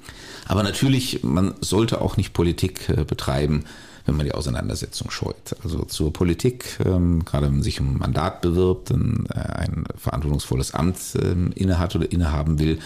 Aber 0.47 0.63
natürlich, 0.63 1.23
man 1.23 1.53
sollte 1.61 2.01
auch 2.01 2.17
nicht 2.17 2.33
Politik 2.33 2.89
äh, 2.89 3.03
betreiben, 3.03 3.63
wenn 4.09 4.17
man 4.17 4.25
die 4.25 4.33
Auseinandersetzung 4.33 5.11
scheut. 5.11 5.55
Also 5.63 5.83
zur 5.83 6.11
Politik, 6.11 6.79
ähm, 6.83 7.23
gerade 7.25 7.45
wenn 7.45 7.53
man 7.53 7.63
sich 7.63 7.79
um 7.79 7.93
ein 7.93 7.97
Mandat 7.97 8.41
bewirbt, 8.41 8.89
ein, 8.89 9.27
äh, 9.33 9.39
ein 9.39 9.85
verantwortungsvolles 9.95 10.73
Amt 10.73 10.99
innehat 11.55 11.95
oder 11.95 12.11
innehaben 12.11 12.59
will, 12.59 12.79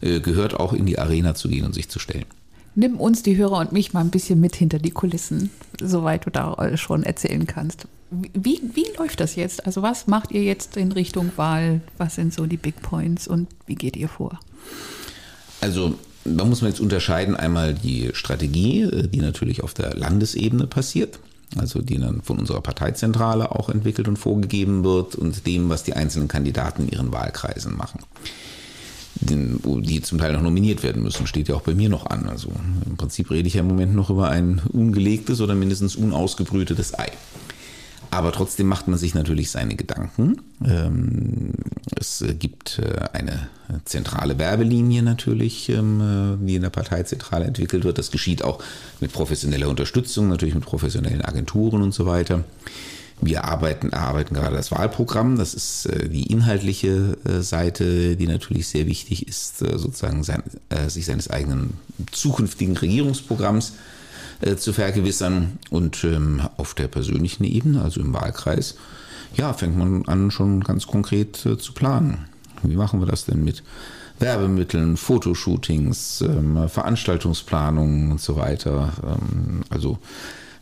äh, 0.00 0.20
gehört 0.20 0.54
auch 0.54 0.72
in 0.72 0.84
die 0.86 0.98
Arena 0.98 1.34
zu 1.34 1.48
gehen 1.48 1.64
und 1.64 1.74
sich 1.74 1.88
zu 1.88 1.98
stellen. 1.98 2.26
Nimm 2.74 2.98
uns, 2.98 3.22
die 3.22 3.36
Hörer 3.36 3.58
und 3.58 3.70
mich, 3.70 3.92
mal 3.92 4.00
ein 4.00 4.10
bisschen 4.10 4.40
mit 4.40 4.56
hinter 4.56 4.80
die 4.80 4.90
Kulissen, 4.90 5.50
soweit 5.80 6.26
du 6.26 6.30
da 6.30 6.76
schon 6.76 7.04
erzählen 7.04 7.46
kannst. 7.46 7.86
Wie, 8.10 8.60
wie 8.74 8.86
läuft 8.98 9.20
das 9.20 9.36
jetzt? 9.36 9.64
Also 9.64 9.82
was 9.82 10.08
macht 10.08 10.32
ihr 10.32 10.42
jetzt 10.42 10.76
in 10.76 10.90
Richtung 10.90 11.30
Wahl? 11.36 11.82
Was 11.98 12.16
sind 12.16 12.34
so 12.34 12.46
die 12.46 12.56
Big 12.56 12.82
Points 12.82 13.28
und 13.28 13.46
wie 13.66 13.76
geht 13.76 13.96
ihr 13.96 14.08
vor? 14.08 14.40
Also 15.60 15.94
da 16.24 16.44
muss 16.44 16.62
man 16.62 16.70
jetzt 16.70 16.80
unterscheiden 16.80 17.36
einmal 17.36 17.74
die 17.74 18.10
Strategie, 18.12 19.08
die 19.08 19.20
natürlich 19.20 19.62
auf 19.62 19.74
der 19.74 19.94
Landesebene 19.94 20.66
passiert, 20.66 21.18
also 21.56 21.80
die 21.82 21.98
dann 21.98 22.22
von 22.22 22.38
unserer 22.38 22.60
Parteizentrale 22.60 23.52
auch 23.52 23.68
entwickelt 23.68 24.08
und 24.08 24.16
vorgegeben 24.16 24.84
wird 24.84 25.14
und 25.14 25.46
dem, 25.46 25.68
was 25.68 25.82
die 25.82 25.94
einzelnen 25.94 26.28
Kandidaten 26.28 26.84
in 26.84 26.88
ihren 26.88 27.12
Wahlkreisen 27.12 27.76
machen 27.76 28.00
die 29.20 30.02
zum 30.02 30.18
Teil 30.18 30.32
noch 30.32 30.42
nominiert 30.42 30.82
werden 30.82 31.02
müssen, 31.02 31.26
steht 31.26 31.48
ja 31.48 31.54
auch 31.54 31.62
bei 31.62 31.74
mir 31.74 31.88
noch 31.88 32.06
an. 32.06 32.28
Also 32.28 32.50
im 32.84 32.96
Prinzip 32.96 33.30
rede 33.30 33.46
ich 33.46 33.54
ja 33.54 33.60
im 33.60 33.68
Moment 33.68 33.94
noch 33.94 34.10
über 34.10 34.28
ein 34.28 34.60
ungelegtes 34.72 35.40
oder 35.40 35.54
mindestens 35.54 35.96
unausgebrütetes 35.96 36.98
Ei. 36.98 37.08
Aber 38.14 38.30
trotzdem 38.30 38.68
macht 38.68 38.86
man 38.86 38.96
sich 38.96 39.14
natürlich 39.14 39.50
seine 39.50 39.74
Gedanken. 39.74 40.40
Ähm, 40.64 41.52
es 41.98 42.24
gibt 42.38 42.78
äh, 42.78 43.08
eine 43.12 43.48
zentrale 43.84 44.38
Werbelinie 44.38 45.02
natürlich, 45.02 45.68
ähm, 45.68 46.38
äh, 46.40 46.46
die 46.46 46.54
in 46.54 46.62
der 46.62 46.70
Parteizentrale 46.70 47.44
entwickelt 47.44 47.82
wird. 47.82 47.98
Das 47.98 48.12
geschieht 48.12 48.44
auch 48.44 48.62
mit 49.00 49.12
professioneller 49.12 49.68
Unterstützung, 49.68 50.28
natürlich 50.28 50.54
mit 50.54 50.64
professionellen 50.64 51.22
Agenturen 51.22 51.82
und 51.82 51.92
so 51.92 52.06
weiter. 52.06 52.44
Wir 53.20 53.44
arbeiten, 53.44 53.90
erarbeiten 53.90 54.34
gerade 54.34 54.54
das 54.54 54.70
Wahlprogramm. 54.70 55.36
Das 55.36 55.54
ist 55.54 55.86
äh, 55.86 56.08
die 56.08 56.30
inhaltliche 56.30 57.16
äh, 57.24 57.40
Seite, 57.40 58.16
die 58.16 58.28
natürlich 58.28 58.68
sehr 58.68 58.86
wichtig 58.86 59.26
ist, 59.26 59.60
äh, 59.62 59.76
sozusagen 59.76 60.22
sein, 60.22 60.42
sich 60.86 61.06
seines 61.06 61.30
eigenen 61.30 61.74
zukünftigen 62.12 62.76
Regierungsprogramms 62.76 63.72
zu 64.56 64.72
vergewissern. 64.72 65.58
Und 65.70 66.04
ähm, 66.04 66.42
auf 66.56 66.74
der 66.74 66.88
persönlichen 66.88 67.44
Ebene, 67.44 67.82
also 67.82 68.00
im 68.00 68.12
Wahlkreis, 68.12 68.76
ja, 69.36 69.52
fängt 69.52 69.76
man 69.76 70.06
an, 70.06 70.30
schon 70.30 70.62
ganz 70.62 70.86
konkret 70.86 71.36
zu 71.36 71.72
planen. 71.72 72.26
Wie 72.62 72.76
machen 72.76 73.00
wir 73.00 73.06
das 73.06 73.24
denn 73.24 73.44
mit 73.44 73.62
Werbemitteln, 74.18 74.96
Fotoshootings, 74.96 76.20
ähm, 76.22 76.68
Veranstaltungsplanungen 76.68 78.12
und 78.12 78.20
so 78.20 78.36
weiter? 78.36 78.92
Ähm, 79.02 79.62
also 79.70 79.98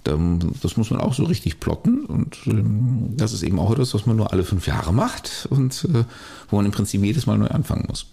das 0.05 0.77
muss 0.77 0.91
man 0.91 1.01
auch 1.01 1.15
so 1.15 1.23
richtig 1.25 1.61
plotten 1.61 2.05
und 2.07 2.39
ähm, 2.47 3.15
das 3.17 3.33
ist 3.33 3.45
eben 3.45 3.61
auch 3.61 3.71
etwas, 3.71 3.95
was 3.95 4.05
man 4.05 4.17
nur 4.17 4.33
alle 4.33 4.43
fünf 4.43 4.67
Jahre 4.67 4.93
macht 4.93 5.47
und 5.49 5.85
äh, 5.85 6.05
wo 6.51 6.57
man 6.57 6.67
im 6.67 6.73
Prinzip 6.73 7.05
jedes 7.05 7.27
Mal 7.27 7.39
neu 7.39 7.47
anfangen 7.47 7.85
muss. 7.89 8.07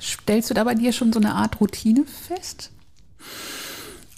Stellst 0.00 0.50
du 0.50 0.54
da 0.54 0.64
bei 0.64 0.74
dir 0.74 0.92
schon 0.92 1.12
so 1.12 1.18
eine 1.18 1.34
Art 1.34 1.58
Routine 1.60 2.04
fest? 2.04 2.70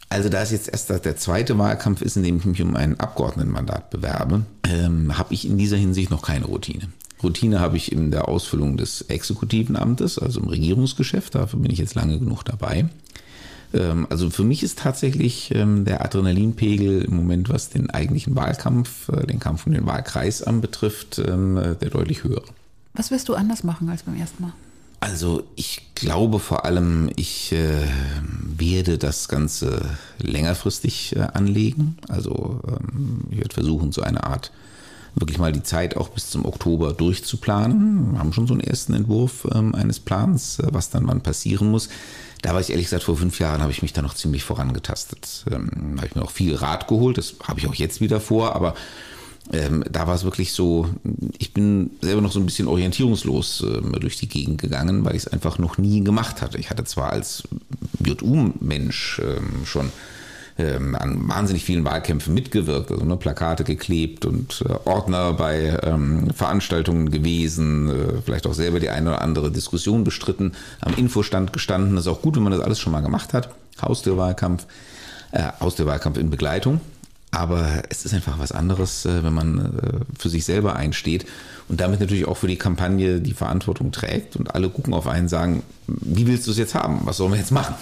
Also 0.09 0.29
da 0.29 0.43
es 0.43 0.51
jetzt 0.51 0.69
erst 0.69 0.91
der 0.91 1.17
zweite 1.17 1.57
Wahlkampf 1.57 2.03
ist, 2.03 2.17
in 2.17 2.25
dem 2.25 2.39
ich 2.39 2.45
mich 2.45 2.61
um 2.63 2.75
ein 2.75 2.99
Abgeordnetenmandat 2.99 3.91
bewerbe, 3.91 4.45
ähm, 4.65 5.17
habe 5.17 5.33
ich 5.35 5.47
in 5.47 5.57
dieser 5.57 5.77
Hinsicht 5.77 6.11
noch 6.11 6.23
keine 6.23 6.47
Routine. 6.47 6.89
Routine 7.23 7.61
habe 7.61 7.77
ich 7.77 7.93
in 7.93 8.11
der 8.11 8.29
Ausfüllung 8.29 8.77
des 8.77 9.03
exekutiven 9.03 9.77
Amtes, 9.77 10.19
also 10.19 10.41
im 10.41 10.49
Regierungsgeschäft. 10.49 11.35
Dafür 11.35 11.61
bin 11.61 11.71
ich 11.71 11.79
jetzt 11.79 11.95
lange 11.95 12.19
genug 12.19 12.43
dabei. 12.43 12.89
Ähm, 13.73 14.07
also 14.11 14.31
für 14.31 14.43
mich 14.45 14.63
ist 14.63 14.79
tatsächlich 14.79 15.55
ähm, 15.55 15.85
der 15.85 16.05
Adrenalinpegel 16.05 17.03
im 17.03 17.15
Moment, 17.15 17.49
was 17.49 17.69
den 17.69 17.91
eigentlichen 17.91 18.35
Wahlkampf, 18.35 19.09
äh, 19.11 19.27
den 19.27 19.39
Kampf 19.39 19.67
um 19.67 19.73
den 19.73 19.87
Wahlkreis 19.87 20.43
anbetrifft, 20.43 21.21
ähm, 21.25 21.57
äh, 21.57 21.77
der 21.77 21.91
deutlich 21.91 22.25
höhere. 22.25 22.47
Was 22.95 23.11
wirst 23.11 23.29
du 23.29 23.35
anders 23.35 23.63
machen 23.63 23.89
als 23.89 24.03
beim 24.03 24.17
ersten 24.17 24.43
Mal? 24.43 24.53
Also 25.01 25.45
ich 25.57 25.95
glaube 25.95 26.39
vor 26.39 26.67
allem, 26.67 27.11
ich 27.17 27.53
äh, 27.53 27.89
werde 28.43 28.99
das 28.99 29.29
Ganze 29.29 29.81
längerfristig 30.19 31.17
äh, 31.17 31.21
anlegen. 31.21 31.97
Also 32.09 32.61
ähm, 32.69 33.25
ich 33.31 33.39
werde 33.39 33.55
versuchen, 33.55 33.93
so 33.93 34.03
eine 34.03 34.25
Art 34.25 34.53
wirklich 35.15 35.39
mal 35.39 35.53
die 35.53 35.63
Zeit 35.63 35.97
auch 35.97 36.09
bis 36.09 36.31
zum 36.31 36.45
Oktober 36.45 36.93
durchzuplanen. 36.93 38.13
Wir 38.13 38.19
haben 38.19 38.33
schon 38.33 38.47
so 38.47 38.55
einen 38.55 38.63
ersten 38.63 38.95
Entwurf 38.95 39.47
ähm, 39.53 39.75
eines 39.75 40.01
Plans, 40.01 40.59
äh, 40.59 40.69
was 40.71 40.91
dann 40.91 41.09
wann 41.09 41.23
passieren 41.23 41.71
muss. 41.71 41.89
Da 42.43 42.53
war 42.53 42.61
ich 42.61 42.71
ehrlich 42.71 42.87
gesagt, 42.87 43.05
vor 43.05 43.17
fünf 43.17 43.39
Jahren 43.39 43.61
habe 43.63 43.73
ich 43.73 43.83
mich 43.83 43.93
da 43.93 44.03
noch 44.03 44.15
ziemlich 44.15 44.45
vorangetastet. 44.45 45.45
Ähm, 45.51 45.97
habe 45.97 46.07
ich 46.07 46.15
mir 46.15 46.23
auch 46.23 46.31
viel 46.31 46.55
Rat 46.55 46.89
geholt, 46.89 47.19
das 47.19 47.35
habe 47.43 47.59
ich 47.59 47.67
auch 47.67 47.75
jetzt 47.75 48.01
wieder 48.01 48.21
vor, 48.21 48.55
aber 48.55 48.75
ähm, 49.53 49.85
da 49.91 50.07
war 50.07 50.15
es 50.15 50.25
wirklich 50.25 50.53
so, 50.53 50.89
ich 51.39 51.53
bin 51.53 51.91
selber 52.01 52.21
noch 52.21 52.33
so 52.33 52.39
ein 52.39 52.47
bisschen 52.47 52.69
orientierungslos 52.69 53.65
äh, 53.65 53.99
durch 53.99 54.17
die 54.17 54.29
Gegend 54.29 54.61
gegangen, 54.61 55.05
weil 55.05 55.17
ich 55.17 55.27
es 55.27 55.29
einfach 55.29 55.59
noch 55.59 55.77
nie 55.77 56.05
gemacht 56.05 56.41
hatte. 56.41 56.59
Ich 56.59 56.71
hatte 56.71 56.85
zwar 56.85 57.11
als 57.11 57.43
JU-Mensch 58.05 59.21
ähm, 59.25 59.65
schon 59.65 59.91
ähm, 60.57 60.95
an 60.95 61.29
wahnsinnig 61.29 61.65
vielen 61.65 61.85
Wahlkämpfen 61.85 62.33
mitgewirkt, 62.33 62.93
also 62.93 63.05
ne, 63.05 63.17
Plakate 63.17 63.65
geklebt 63.65 64.25
und 64.25 64.63
äh, 64.69 64.89
Ordner 64.89 65.33
bei 65.33 65.79
ähm, 65.83 66.31
Veranstaltungen 66.33 67.11
gewesen, 67.11 67.89
äh, 67.89 68.23
vielleicht 68.25 68.47
auch 68.47 68.55
selber 68.55 68.79
die 68.79 68.91
eine 68.91 69.11
oder 69.11 69.23
andere 69.23 69.51
Diskussion 69.51 70.05
bestritten, 70.05 70.53
am 70.81 70.95
Infostand 70.95 71.53
gestanden. 71.53 71.97
Das 71.97 72.07
ist 72.07 72.13
auch 72.13 72.23
gut, 72.23 72.37
wenn 72.37 72.45
man 72.45 72.53
das 72.53 72.61
alles 72.61 72.79
schon 72.79 72.93
mal 72.93 73.01
gemacht 73.01 73.33
hat. 73.33 73.49
Haustürwahlkampf, 73.83 74.67
äh, 75.33 75.43
Haustürwahlkampf 75.61 76.19
in 76.19 76.31
Begleitung. 76.31 76.81
Aber 77.31 77.83
es 77.89 78.05
ist 78.05 78.13
einfach 78.13 78.39
was 78.39 78.53
anderes, 78.53 79.07
äh, 79.07 79.23
wenn 79.23 79.33
man 79.33 79.59
äh, 79.59 80.19
für 80.19 80.29
sich 80.29 80.45
selber 80.45 80.77
einsteht 80.77 81.27
und 81.69 81.81
damit 81.81 82.01
natürlich 82.01 82.27
auch 82.27 82.37
für 82.37 82.49
die 82.49 82.57
Kampagne 82.57 83.21
die 83.21 83.35
Verantwortung 83.35 83.93
trägt 83.93 84.37
und 84.37 84.55
alle 84.55 84.69
gucken 84.69 84.95
auf 84.95 85.07
einen 85.07 85.23
und 85.23 85.29
sagen, 85.29 85.63
wie 85.87 86.27
willst 86.27 86.47
du 86.47 86.51
es 86.51 86.59
jetzt 86.59 86.75
haben? 86.75 87.03
Was 87.05 87.19
sollen 87.19 87.33
wir 87.33 87.39
jetzt 87.39 87.53
machen? 87.53 87.77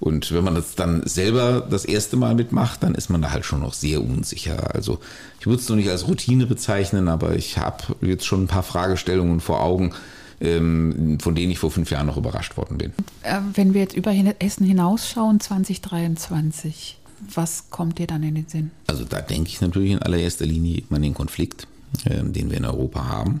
Und 0.00 0.32
wenn 0.32 0.42
man 0.42 0.54
das 0.54 0.74
dann 0.74 1.06
selber 1.06 1.60
das 1.60 1.84
erste 1.84 2.16
Mal 2.16 2.34
mitmacht, 2.34 2.82
dann 2.82 2.94
ist 2.94 3.10
man 3.10 3.20
da 3.20 3.32
halt 3.32 3.44
schon 3.44 3.60
noch 3.60 3.74
sehr 3.74 4.02
unsicher. 4.02 4.74
Also 4.74 4.98
ich 5.38 5.46
würde 5.46 5.60
es 5.60 5.68
noch 5.68 5.76
nicht 5.76 5.90
als 5.90 6.08
Routine 6.08 6.46
bezeichnen, 6.46 7.08
aber 7.08 7.36
ich 7.36 7.58
habe 7.58 7.84
jetzt 8.00 8.24
schon 8.24 8.44
ein 8.44 8.48
paar 8.48 8.62
Fragestellungen 8.62 9.40
vor 9.40 9.62
Augen, 9.62 9.92
ähm, 10.40 11.18
von 11.20 11.34
denen 11.34 11.52
ich 11.52 11.58
vor 11.58 11.70
fünf 11.70 11.90
Jahren 11.90 12.06
noch 12.06 12.16
überrascht 12.16 12.56
worden 12.56 12.78
bin. 12.78 12.92
Äh, 13.22 13.40
wenn 13.54 13.74
wir 13.74 13.82
jetzt 13.82 13.94
über 13.94 14.12
Essen 14.38 14.64
hinausschauen, 14.64 15.38
2023, 15.38 16.99
was 17.34 17.70
kommt 17.70 17.98
dir 17.98 18.06
dann 18.06 18.22
in 18.22 18.34
den 18.34 18.48
Sinn? 18.48 18.70
Also 18.86 19.04
da 19.04 19.20
denke 19.20 19.48
ich 19.48 19.60
natürlich 19.60 19.92
in 19.92 19.98
allererster 20.00 20.46
Linie 20.46 20.82
an 20.90 21.02
den 21.02 21.14
Konflikt, 21.14 21.66
ähm, 22.06 22.32
den 22.32 22.50
wir 22.50 22.58
in 22.58 22.64
Europa 22.64 23.06
haben, 23.06 23.40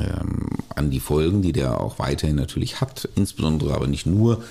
ähm, 0.00 0.48
an 0.74 0.90
die 0.90 1.00
Folgen, 1.00 1.42
die 1.42 1.52
der 1.52 1.80
auch 1.80 1.98
weiterhin 1.98 2.36
natürlich 2.36 2.80
hat, 2.80 3.08
insbesondere 3.14 3.74
aber 3.74 3.86
nicht 3.86 4.06
nur 4.06 4.42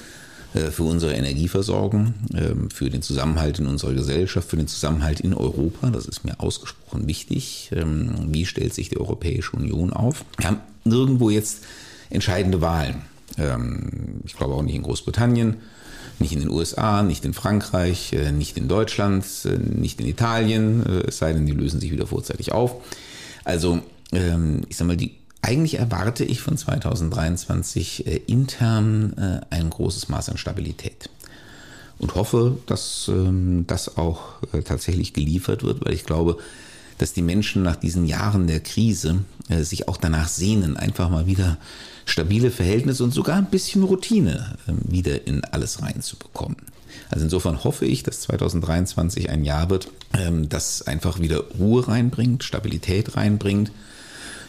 äh, 0.54 0.72
für 0.72 0.84
unsere 0.84 1.14
Energieversorgung, 1.14 2.14
ähm, 2.34 2.70
für 2.70 2.90
den 2.90 3.02
Zusammenhalt 3.02 3.60
in 3.60 3.68
unserer 3.68 3.94
Gesellschaft, 3.94 4.50
für 4.50 4.58
den 4.58 4.68
Zusammenhalt 4.68 5.20
in 5.20 5.34
Europa. 5.34 5.90
Das 5.90 6.06
ist 6.06 6.24
mir 6.26 6.40
ausgesprochen 6.40 7.08
wichtig. 7.08 7.72
Wie 7.72 8.46
stellt 8.46 8.74
sich 8.74 8.90
die 8.90 8.98
Europäische 8.98 9.56
Union 9.56 9.92
auf? 9.92 10.24
Wir 10.38 10.48
haben 10.48 10.60
nirgendwo 10.84 11.30
jetzt 11.30 11.64
entscheidende 12.10 12.62
Wahlen. 12.62 13.02
Ich 14.24 14.36
glaube 14.38 14.54
auch 14.54 14.62
nicht 14.62 14.76
in 14.76 14.84
Großbritannien, 14.84 15.58
nicht 16.20 16.34
in 16.34 16.40
den 16.40 16.50
USA, 16.50 17.04
nicht 17.04 17.26
in 17.26 17.34
Frankreich, 17.34 18.14
äh, 18.14 18.32
nicht 18.32 18.58
in 18.58 18.68
Deutschland, 18.68 19.26
äh, 19.46 19.58
nicht 19.58 20.00
in 20.00 20.08
Italien, 20.08 20.84
es 21.08 21.18
sei 21.18 21.34
denn, 21.34 21.46
die 21.46 21.54
lösen 21.54 21.80
sich 21.80 21.92
wieder 21.92 22.08
vorzeitig 22.08 22.52
auf. 22.52 22.76
Also, 23.44 23.82
ich 24.12 24.78
sage 24.78 24.88
mal, 24.88 24.98
die 24.98 25.16
eigentlich 25.46 25.78
erwarte 25.78 26.26
ich 26.26 26.42
von 26.42 26.58
2023 26.58 28.08
äh, 28.08 28.22
intern 28.26 29.14
äh, 29.18 29.56
ein 29.56 29.70
großes 29.70 30.10
Maß 30.10 30.30
an 30.30 30.38
Stabilität 30.38 31.10
und 32.00 32.16
hoffe, 32.16 32.58
dass 32.66 33.08
ähm, 33.10 33.66
das 33.68 33.98
auch 33.98 34.42
äh, 34.54 34.64
tatsächlich 34.64 35.14
geliefert 35.14 35.64
wird, 35.64 35.86
weil 35.86 35.94
ich 35.94 36.04
glaube, 36.04 36.38
dass 36.98 37.14
die 37.14 37.22
Menschen 37.22 37.64
nach 37.64 37.76
diesen 37.76 38.06
Jahren 38.06 38.48
der 38.48 38.60
Krise 38.60 39.24
äh, 39.50 39.64
sich 39.64 39.88
auch 39.88 39.98
danach 39.98 40.28
sehnen, 40.28 40.78
einfach 40.78 41.10
mal 41.10 41.28
wieder 41.28 41.58
stabile 42.06 42.52
Verhältnisse 42.52 43.04
und 43.04 43.14
sogar 43.14 43.38
ein 43.38 43.50
bisschen 43.50 43.84
Routine 43.84 44.58
äh, 44.68 44.72
wieder 44.92 45.28
in 45.28 45.44
alles 45.44 45.82
reinzubekommen. 45.82 46.58
Also 47.10 47.26
insofern 47.26 47.64
hoffe 47.64 47.86
ich, 47.86 48.04
dass 48.04 48.22
2023 48.22 49.30
ein 49.30 49.44
Jahr 49.44 49.70
wird, 49.70 49.90
ähm, 50.14 50.50
das 50.50 50.84
einfach 50.84 51.20
wieder 51.20 51.44
Ruhe 51.60 51.88
reinbringt, 51.88 52.44
Stabilität 52.44 53.16
reinbringt. 53.16 53.72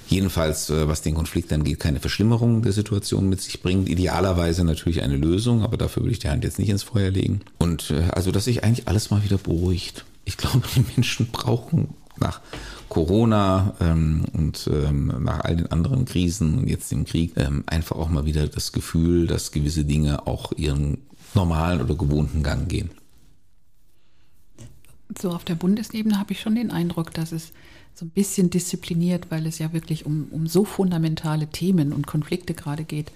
Jedenfalls, 0.09 0.71
äh, 0.71 0.87
was 0.87 1.03
den 1.03 1.15
Konflikt 1.15 1.53
angeht, 1.53 1.81
keine 1.81 1.99
Verschlimmerung 1.99 2.63
der 2.63 2.73
Situation 2.73 3.29
mit 3.29 3.41
sich 3.41 3.63
bringt. 3.63 3.89
Idealerweise 3.89 4.65
natürlich 4.65 5.03
eine 5.03 5.17
Lösung, 5.17 5.63
aber 5.63 5.77
dafür 5.77 6.05
würde 6.05 6.13
ich 6.13 6.21
die 6.21 6.29
Hand 6.29 6.45
jetzt 6.45 6.61
nicht 6.61 6.69
ins 6.69 6.85
Feuer 6.85 7.11
legen. 7.11 7.41
Und 7.59 7.91
äh, 7.91 8.11
also, 8.13 8.31
dass 8.31 8.45
sich 8.45 8.63
eigentlich 8.63 8.87
alles 8.87 9.11
mal 9.11 9.25
wieder 9.25 9.39
beruhigt. 9.39 10.05
Ich 10.25 10.37
glaube, 10.37 10.63
die 10.77 10.85
Menschen 10.95 11.27
brauchen 11.33 11.89
nach 12.21 12.41
Corona 12.89 13.75
ähm, 13.81 14.25
und 14.33 14.69
ähm, 14.73 15.13
nach 15.21 15.41
all 15.41 15.57
den 15.57 15.71
anderen 15.71 16.05
Krisen 16.05 16.59
und 16.59 16.69
jetzt 16.69 16.91
dem 16.93 17.05
Krieg 17.05 17.33
ähm, 17.37 17.65
einfach 17.67 17.97
auch 17.97 18.09
mal 18.09 18.25
wieder 18.25 18.47
das 18.47 18.73
Gefühl, 18.73 19.27
dass 19.27 19.53
gewisse 19.53 19.85
Dinge 19.85 20.27
auch 20.27 20.53
ihren 20.53 20.99
normalen 21.35 21.81
oder 21.81 21.95
gewohnten 21.95 22.43
Gang 22.43 22.69
gehen. 22.69 22.91
So 25.21 25.31
auf 25.31 25.45
der 25.45 25.55
Bundesebene 25.55 26.19
habe 26.19 26.33
ich 26.33 26.41
schon 26.41 26.55
den 26.55 26.71
Eindruck, 26.71 27.13
dass 27.15 27.33
es 27.33 27.53
so 27.95 28.05
ein 28.05 28.11
bisschen 28.11 28.51
diszipliniert, 28.51 29.31
weil 29.31 29.47
es 29.47 29.59
ja 29.59 29.73
wirklich 29.73 30.05
um, 30.05 30.29
um 30.31 30.47
so 30.47 30.65
fundamentale 30.65 31.47
Themen 31.47 31.93
und 31.93 32.07
Konflikte 32.07 32.53
gerade 32.55 32.85
geht. 32.85 33.11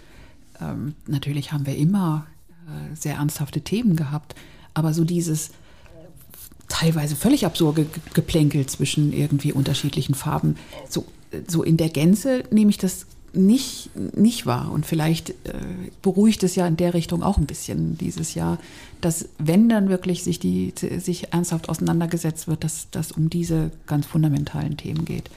Ähm, 0.60 0.94
natürlich 1.06 1.52
haben 1.52 1.66
wir 1.66 1.76
immer 1.76 2.26
äh, 2.66 2.94
sehr 2.96 3.16
ernsthafte 3.16 3.60
Themen 3.60 3.96
gehabt, 3.96 4.34
aber 4.72 4.94
so 4.94 5.04
dieses 5.04 5.50
teilweise 6.70 7.16
völlig 7.16 7.44
absurde 7.44 7.84
Geplänkel 8.14 8.64
zwischen 8.66 9.12
irgendwie 9.12 9.52
unterschiedlichen 9.52 10.14
Farben, 10.14 10.56
so, 10.88 11.04
so 11.46 11.62
in 11.62 11.76
der 11.76 11.90
Gänze 11.90 12.44
nehme 12.50 12.70
ich 12.70 12.78
das 12.78 13.04
nicht, 13.32 13.90
nicht 14.16 14.46
wahr. 14.46 14.72
Und 14.72 14.86
vielleicht 14.86 15.30
äh, 15.30 15.34
beruhigt 16.02 16.42
es 16.42 16.54
ja 16.54 16.66
in 16.66 16.76
der 16.76 16.94
Richtung 16.94 17.22
auch 17.22 17.38
ein 17.38 17.46
bisschen 17.46 17.98
dieses 17.98 18.34
Jahr, 18.34 18.58
dass 19.00 19.28
wenn 19.38 19.68
dann 19.68 19.88
wirklich 19.88 20.24
sich, 20.24 20.38
die, 20.38 20.72
sich 20.98 21.32
ernsthaft 21.32 21.68
auseinandergesetzt 21.68 22.48
wird, 22.48 22.64
dass 22.64 22.88
das 22.90 23.12
um 23.12 23.30
diese 23.30 23.70
ganz 23.86 24.06
fundamentalen 24.06 24.76
Themen 24.76 25.04
geht. 25.04 25.30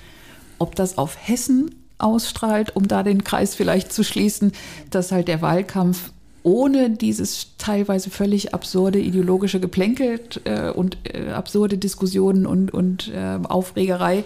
Ob 0.60 0.76
das 0.76 0.98
auf 0.98 1.18
Hessen 1.20 1.76
ausstrahlt, 1.98 2.76
um 2.76 2.88
da 2.88 3.04
den 3.04 3.24
Kreis 3.24 3.56
vielleicht 3.56 3.94
zu 3.94 4.04
schließen, 4.04 4.52
dass 4.90 5.12
halt 5.12 5.28
der 5.28 5.42
Wahlkampf 5.42 6.12
ohne 6.44 6.90
dieses 6.90 7.48
teilweise 7.58 8.10
völlig 8.10 8.54
absurde 8.54 9.00
ideologische 9.00 9.60
Geplänkel 9.60 10.20
äh, 10.44 10.70
und 10.70 10.98
äh, 11.04 11.32
absurde 11.32 11.78
Diskussionen 11.78 12.46
und, 12.46 12.74
und 12.74 13.12
äh, 13.14 13.40
Aufregerei 13.44 14.24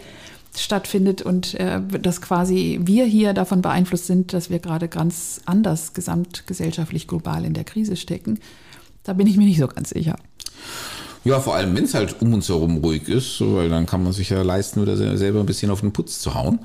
stattfindet 0.55 1.21
und 1.21 1.53
äh, 1.55 1.79
dass 2.01 2.21
quasi 2.21 2.79
wir 2.83 3.05
hier 3.05 3.33
davon 3.33 3.61
beeinflusst 3.61 4.07
sind, 4.07 4.33
dass 4.33 4.49
wir 4.49 4.59
gerade 4.59 4.87
ganz 4.87 5.41
anders 5.45 5.93
gesamtgesellschaftlich 5.93 7.07
global 7.07 7.45
in 7.45 7.53
der 7.53 7.63
Krise 7.63 7.95
stecken. 7.95 8.39
Da 9.03 9.13
bin 9.13 9.27
ich 9.27 9.37
mir 9.37 9.45
nicht 9.45 9.59
so 9.59 9.67
ganz 9.67 9.91
sicher. 9.91 10.17
Ja, 11.23 11.39
vor 11.39 11.55
allem, 11.55 11.75
wenn 11.75 11.83
es 11.83 11.93
halt 11.93 12.21
um 12.21 12.33
uns 12.33 12.49
herum 12.49 12.77
ruhig 12.77 13.07
ist, 13.09 13.41
weil 13.41 13.69
dann 13.69 13.85
kann 13.85 14.03
man 14.03 14.13
sich 14.13 14.29
ja 14.29 14.41
leisten, 14.41 14.81
wieder 14.81 15.17
selber 15.17 15.41
ein 15.41 15.45
bisschen 15.45 15.71
auf 15.71 15.81
den 15.81 15.91
Putz 15.91 16.19
zu 16.19 16.33
hauen. 16.33 16.59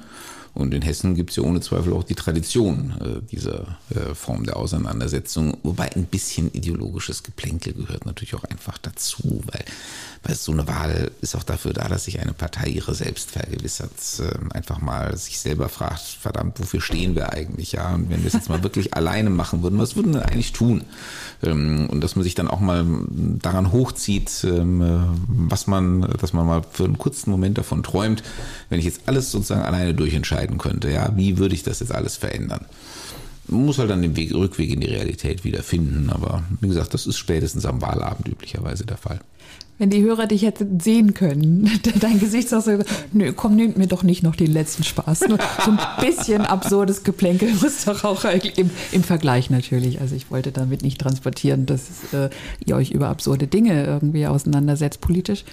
Und 0.54 0.74
in 0.74 0.82
Hessen 0.82 1.14
gibt 1.14 1.30
es 1.30 1.36
ja 1.36 1.42
ohne 1.42 1.60
Zweifel 1.60 1.94
auch 1.94 2.04
die 2.04 2.14
Tradition 2.14 2.92
äh, 3.00 3.30
dieser 3.30 3.78
äh, 3.90 4.14
Form 4.14 4.44
der 4.44 4.56
Auseinandersetzung, 4.56 5.56
wobei 5.62 5.90
ein 5.92 6.04
bisschen 6.04 6.52
ideologisches 6.52 7.22
Geplänkel 7.22 7.72
gehört 7.72 8.04
natürlich 8.04 8.34
auch 8.34 8.44
einfach 8.44 8.76
dazu, 8.78 9.42
weil, 9.46 9.64
weil 10.24 10.36
so 10.36 10.52
eine 10.52 10.68
Wahl 10.68 11.10
ist 11.20 11.34
auch 11.34 11.42
dafür 11.42 11.72
da, 11.72 11.88
dass 11.88 12.04
sich 12.04 12.20
eine 12.20 12.32
Partei 12.32 12.68
ihre 12.68 12.94
selbst 12.94 13.32
vergewissert, 13.32 13.90
äh, 14.20 14.54
einfach 14.54 14.80
mal 14.80 15.16
sich 15.16 15.40
selber 15.40 15.68
fragt, 15.68 16.00
verdammt, 16.00 16.60
wofür 16.60 16.80
stehen 16.80 17.16
wir 17.16 17.32
eigentlich, 17.32 17.72
ja? 17.72 17.94
Und 17.94 18.08
wenn 18.10 18.20
wir 18.20 18.28
es 18.28 18.34
jetzt 18.34 18.48
mal 18.48 18.62
wirklich 18.62 18.94
alleine 18.94 19.30
machen 19.30 19.62
würden, 19.62 19.78
was 19.78 19.96
würden 19.96 20.14
wir 20.14 20.26
eigentlich 20.26 20.52
tun? 20.52 20.84
Ähm, 21.42 21.88
und 21.90 22.02
dass 22.02 22.14
man 22.14 22.22
sich 22.22 22.36
dann 22.36 22.48
auch 22.48 22.60
mal 22.60 22.86
daran 23.08 23.72
hochzieht, 23.72 24.44
ähm, 24.44 24.80
äh, 24.80 25.00
was 25.26 25.66
man, 25.66 26.02
dass 26.20 26.32
man 26.32 26.46
mal 26.46 26.62
für 26.70 26.84
einen 26.84 26.98
kurzen 26.98 27.30
Moment 27.30 27.58
davon 27.58 27.82
träumt, 27.82 28.22
wenn 28.68 28.78
ich 28.78 28.84
jetzt 28.84 29.02
alles 29.06 29.32
sozusagen 29.32 29.62
alleine 29.62 29.94
durchentscheiden 29.94 30.58
könnte, 30.58 30.90
ja, 30.90 31.16
wie 31.16 31.38
würde 31.38 31.54
ich 31.54 31.64
das 31.64 31.80
jetzt 31.80 31.92
alles 31.92 32.16
verändern? 32.16 32.66
Man 33.48 33.66
muss 33.66 33.78
halt 33.78 33.90
dann 33.90 34.02
den 34.02 34.14
Weg, 34.14 34.32
Rückweg 34.32 34.70
in 34.70 34.80
die 34.80 34.86
Realität 34.86 35.42
wieder 35.42 35.64
finden, 35.64 36.10
aber 36.10 36.44
wie 36.60 36.68
gesagt, 36.68 36.94
das 36.94 37.06
ist 37.06 37.18
spätestens 37.18 37.66
am 37.66 37.82
Wahlabend 37.82 38.28
üblicherweise 38.28 38.86
der 38.86 38.96
Fall 38.96 39.20
wenn 39.82 39.90
die 39.90 40.04
Hörer 40.04 40.28
dich 40.28 40.42
hätten 40.42 40.78
sehen 40.78 41.12
können, 41.12 41.68
dein 42.00 42.20
Gesichtsausdruck, 42.20 42.84
nö, 43.12 43.32
komm, 43.32 43.56
nimmt 43.56 43.78
mir 43.78 43.88
doch 43.88 44.04
nicht 44.04 44.22
noch 44.22 44.36
den 44.36 44.52
letzten 44.52 44.84
Spaß. 44.84 45.18
So 45.18 45.36
ein 45.36 45.78
bisschen 46.00 46.42
absurdes 46.42 47.02
Geplänkel 47.02 47.52
muss 47.60 47.84
doch 47.84 48.04
auch 48.04 48.24
im, 48.24 48.70
im 48.92 49.02
Vergleich 49.02 49.50
natürlich. 49.50 50.00
Also 50.00 50.14
ich 50.14 50.30
wollte 50.30 50.52
damit 50.52 50.82
nicht 50.82 51.00
transportieren, 51.00 51.66
dass 51.66 52.12
äh, 52.12 52.30
ihr 52.64 52.76
euch 52.76 52.92
über 52.92 53.08
absurde 53.08 53.48
Dinge 53.48 53.84
irgendwie 53.84 54.24
auseinandersetzt 54.28 55.00
politisch. 55.00 55.44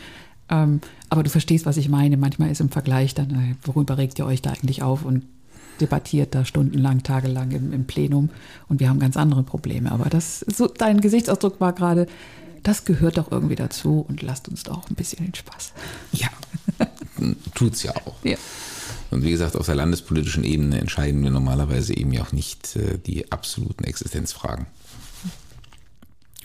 Ähm, 0.48 0.82
aber 1.10 1.24
du 1.24 1.32
verstehst, 1.32 1.65
was 1.65 1.78
ich 1.78 1.89
meine. 1.89 2.15
Manchmal 2.15 2.52
ist 2.52 2.62
im 2.62 2.70
Vergleich 2.70 3.15
dann, 3.15 3.32
äh, 3.32 3.56
worüber 3.63 3.98
regt 3.98 4.20
ihr 4.20 4.28
euch 4.28 4.44
da 4.44 4.52
eigentlich 4.52 4.84
auf 4.84 5.06
und 5.06 5.24
debattiert 5.82 6.36
da 6.36 6.46
stundenlang, 6.46 7.02
tagelang 7.02 7.50
im, 7.52 7.74
im 7.74 7.86
Plenum 7.86 8.30
und 8.68 8.80
wir 8.80 8.89
haben 8.89 9.00
ganz 9.00 9.18
andere 9.18 9.42
Probleme. 9.42 9.92
Aber 9.92 10.10
das, 10.10 10.42
so, 10.42 10.68
dein 10.68 11.02
Gesichtsausdruck 11.02 11.60
war 11.60 11.74
gerade, 11.74 12.06
das 12.63 12.86
gehört 12.86 13.17
doch 13.17 13.32
irgendwie 13.32 13.56
dazu 13.56 14.06
und 14.08 14.22
lasst 14.22 14.48
uns 14.48 14.63
doch 14.63 14.89
ein 14.89 14.95
bisschen 14.95 15.26
den 15.26 15.36
Spaß. 15.36 15.74
Ja, 16.12 16.30
tut's 17.56 17.84
ja 17.84 17.95
auch. 18.06 18.15
Ja. 18.24 18.38
Und 19.12 19.24
wie 19.24 19.32
gesagt, 19.32 19.56
auf 19.56 19.65
der 19.65 19.76
landespolitischen 19.76 20.43
Ebene 20.43 20.80
entscheiden 20.80 21.24
wir 21.24 21.32
normalerweise 21.32 21.95
eben 21.95 22.13
ja 22.13 22.22
auch 22.22 22.32
nicht 22.32 22.76
äh, 22.76 22.98
die 22.98 23.32
absoluten 23.32 23.84
Existenzfragen. 23.84 24.67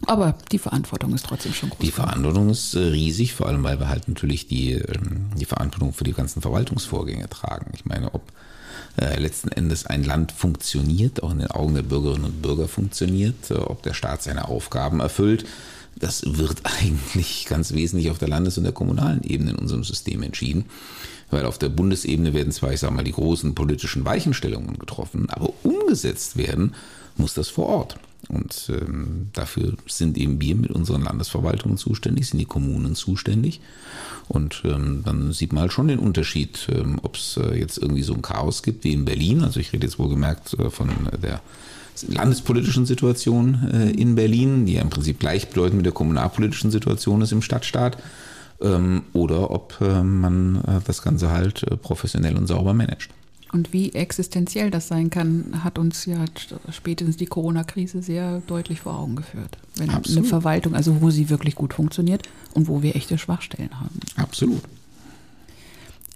Aber 0.06 0.34
die 0.50 0.58
Verantwortung 0.58 1.14
ist 1.14 1.26
trotzdem 1.26 1.54
schon 1.54 1.70
groß. 1.70 1.78
Die 1.80 1.90
Verantwortung 1.90 2.50
ist 2.50 2.74
äh, 2.74 2.80
riesig, 2.80 3.34
vor 3.34 3.46
allem 3.46 3.62
weil 3.62 3.80
wir 3.80 3.88
halt 3.88 4.08
natürlich 4.08 4.48
die, 4.48 4.72
ähm, 4.72 5.30
die 5.36 5.44
Verantwortung 5.44 5.92
für 5.92 6.04
die 6.04 6.12
ganzen 6.12 6.42
Verwaltungsvorgänge 6.42 7.28
tragen. 7.28 7.72
Ich 7.74 7.84
meine, 7.84 8.14
ob 8.14 8.22
äh, 8.96 9.18
letzten 9.18 9.48
Endes 9.48 9.86
ein 9.86 10.04
Land 10.04 10.32
funktioniert, 10.32 11.22
auch 11.22 11.32
in 11.32 11.38
den 11.38 11.50
Augen 11.50 11.74
der 11.74 11.82
Bürgerinnen 11.82 12.24
und 12.24 12.42
Bürger 12.42 12.68
funktioniert, 12.68 13.50
ob 13.50 13.82
der 13.82 13.94
Staat 13.94 14.22
seine 14.22 14.48
Aufgaben 14.48 15.00
erfüllt, 15.00 15.46
das 15.98 16.22
wird 16.26 16.62
eigentlich 16.80 17.46
ganz 17.48 17.72
wesentlich 17.72 18.10
auf 18.10 18.18
der 18.18 18.28
Landes- 18.28 18.58
und 18.58 18.64
der 18.64 18.72
kommunalen 18.72 19.22
Ebene 19.22 19.52
in 19.52 19.56
unserem 19.56 19.84
System 19.84 20.22
entschieden. 20.22 20.66
Weil 21.30 21.46
auf 21.46 21.58
der 21.58 21.70
Bundesebene 21.70 22.34
werden 22.34 22.52
zwar, 22.52 22.72
ich 22.72 22.80
sage 22.80 22.94
mal, 22.94 23.02
die 23.02 23.12
großen 23.12 23.54
politischen 23.54 24.04
Weichenstellungen 24.04 24.78
getroffen, 24.78 25.28
aber 25.30 25.52
umgesetzt 25.62 26.36
werden 26.36 26.74
muss 27.16 27.34
das 27.34 27.48
vor 27.48 27.66
Ort. 27.66 27.96
Und 28.28 28.70
ähm, 28.70 29.28
dafür 29.32 29.74
sind 29.86 30.16
eben 30.18 30.40
wir 30.40 30.54
mit 30.54 30.70
unseren 30.70 31.02
Landesverwaltungen 31.02 31.76
zuständig, 31.76 32.28
sind 32.28 32.38
die 32.38 32.44
Kommunen 32.44 32.94
zuständig. 32.94 33.60
Und 34.28 34.62
ähm, 34.64 35.02
dann 35.04 35.32
sieht 35.32 35.52
man 35.52 35.62
halt 35.62 35.72
schon 35.72 35.88
den 35.88 35.98
Unterschied, 35.98 36.68
ähm, 36.72 36.98
ob 37.02 37.16
es 37.16 37.36
äh, 37.36 37.58
jetzt 37.58 37.78
irgendwie 37.78 38.02
so 38.02 38.14
ein 38.14 38.22
Chaos 38.22 38.62
gibt 38.62 38.84
wie 38.84 38.92
in 38.92 39.04
Berlin. 39.04 39.42
Also 39.42 39.60
ich 39.60 39.72
rede 39.72 39.86
jetzt 39.86 39.98
wohlgemerkt 39.98 40.54
äh, 40.54 40.70
von 40.70 40.88
der 41.22 41.40
landespolitischen 42.08 42.86
Situation 42.86 43.70
äh, 43.72 43.90
in 43.90 44.14
Berlin, 44.14 44.66
die 44.66 44.74
ja 44.74 44.82
im 44.82 44.90
Prinzip 44.90 45.20
gleichbedeutend 45.20 45.76
mit 45.76 45.86
der 45.86 45.92
kommunalpolitischen 45.92 46.70
Situation 46.70 47.22
ist 47.22 47.32
im 47.32 47.42
Stadtstaat, 47.42 47.98
ähm, 48.60 49.02
oder 49.12 49.50
ob 49.50 49.80
äh, 49.80 50.02
man 50.02 50.56
äh, 50.66 50.80
das 50.86 51.02
Ganze 51.02 51.30
halt 51.30 51.62
äh, 51.64 51.76
professionell 51.76 52.36
und 52.36 52.46
sauber 52.46 52.74
managt. 52.74 53.10
Und 53.54 53.72
wie 53.72 53.92
existenziell 53.92 54.72
das 54.72 54.88
sein 54.88 55.10
kann, 55.10 55.62
hat 55.62 55.78
uns 55.78 56.06
ja 56.06 56.24
spätestens 56.72 57.16
die 57.18 57.26
Corona-Krise 57.26 58.02
sehr 58.02 58.42
deutlich 58.48 58.80
vor 58.80 58.98
Augen 58.98 59.14
geführt. 59.14 59.58
Wenn 59.76 59.90
Absolut. 59.90 60.18
eine 60.18 60.28
Verwaltung, 60.28 60.74
also 60.74 61.00
wo 61.00 61.10
sie 61.10 61.30
wirklich 61.30 61.54
gut 61.54 61.72
funktioniert 61.72 62.22
und 62.54 62.66
wo 62.66 62.82
wir 62.82 62.96
echte 62.96 63.16
Schwachstellen 63.16 63.78
haben. 63.78 64.00
Absolut. 64.16 64.60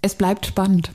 Es 0.01 0.15
bleibt 0.15 0.47
spannend. 0.47 0.91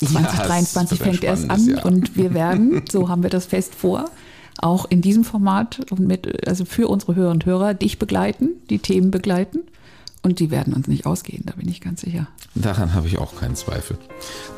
2023 0.00 0.98
ja, 0.98 1.04
fängt 1.06 1.24
erst 1.24 1.48
an 1.48 1.66
Jahr. 1.66 1.86
und 1.86 2.18
wir 2.18 2.34
werden, 2.34 2.82
so 2.90 3.08
haben 3.08 3.22
wir 3.22 3.30
das 3.30 3.46
fest 3.46 3.74
vor, 3.74 4.10
auch 4.58 4.84
in 4.90 5.00
diesem 5.00 5.24
Format 5.24 5.90
und 5.90 6.00
mit, 6.00 6.46
also 6.46 6.66
für 6.66 6.88
unsere 6.88 7.14
Hörer 7.14 7.30
und 7.30 7.46
Hörer 7.46 7.72
dich 7.72 7.98
begleiten, 7.98 8.50
die 8.68 8.78
Themen 8.78 9.10
begleiten. 9.10 9.60
Und 10.22 10.38
die 10.38 10.50
werden 10.50 10.72
uns 10.72 10.86
nicht 10.86 11.04
ausgehen, 11.04 11.42
da 11.44 11.54
bin 11.54 11.68
ich 11.68 11.80
ganz 11.80 12.02
sicher. 12.02 12.28
Daran 12.54 12.94
habe 12.94 13.08
ich 13.08 13.18
auch 13.18 13.34
keinen 13.34 13.56
Zweifel. 13.56 13.98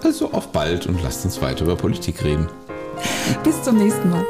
Also 0.03 0.33
auf 0.33 0.53
bald 0.53 0.87
und 0.87 1.03
lasst 1.03 1.25
uns 1.25 1.41
weiter 1.41 1.65
über 1.65 1.77
Politik 1.77 2.23
reden. 2.23 2.49
Bis 3.43 3.63
zum 3.63 3.79
nächsten 3.79 4.11
Mal. 4.11 4.25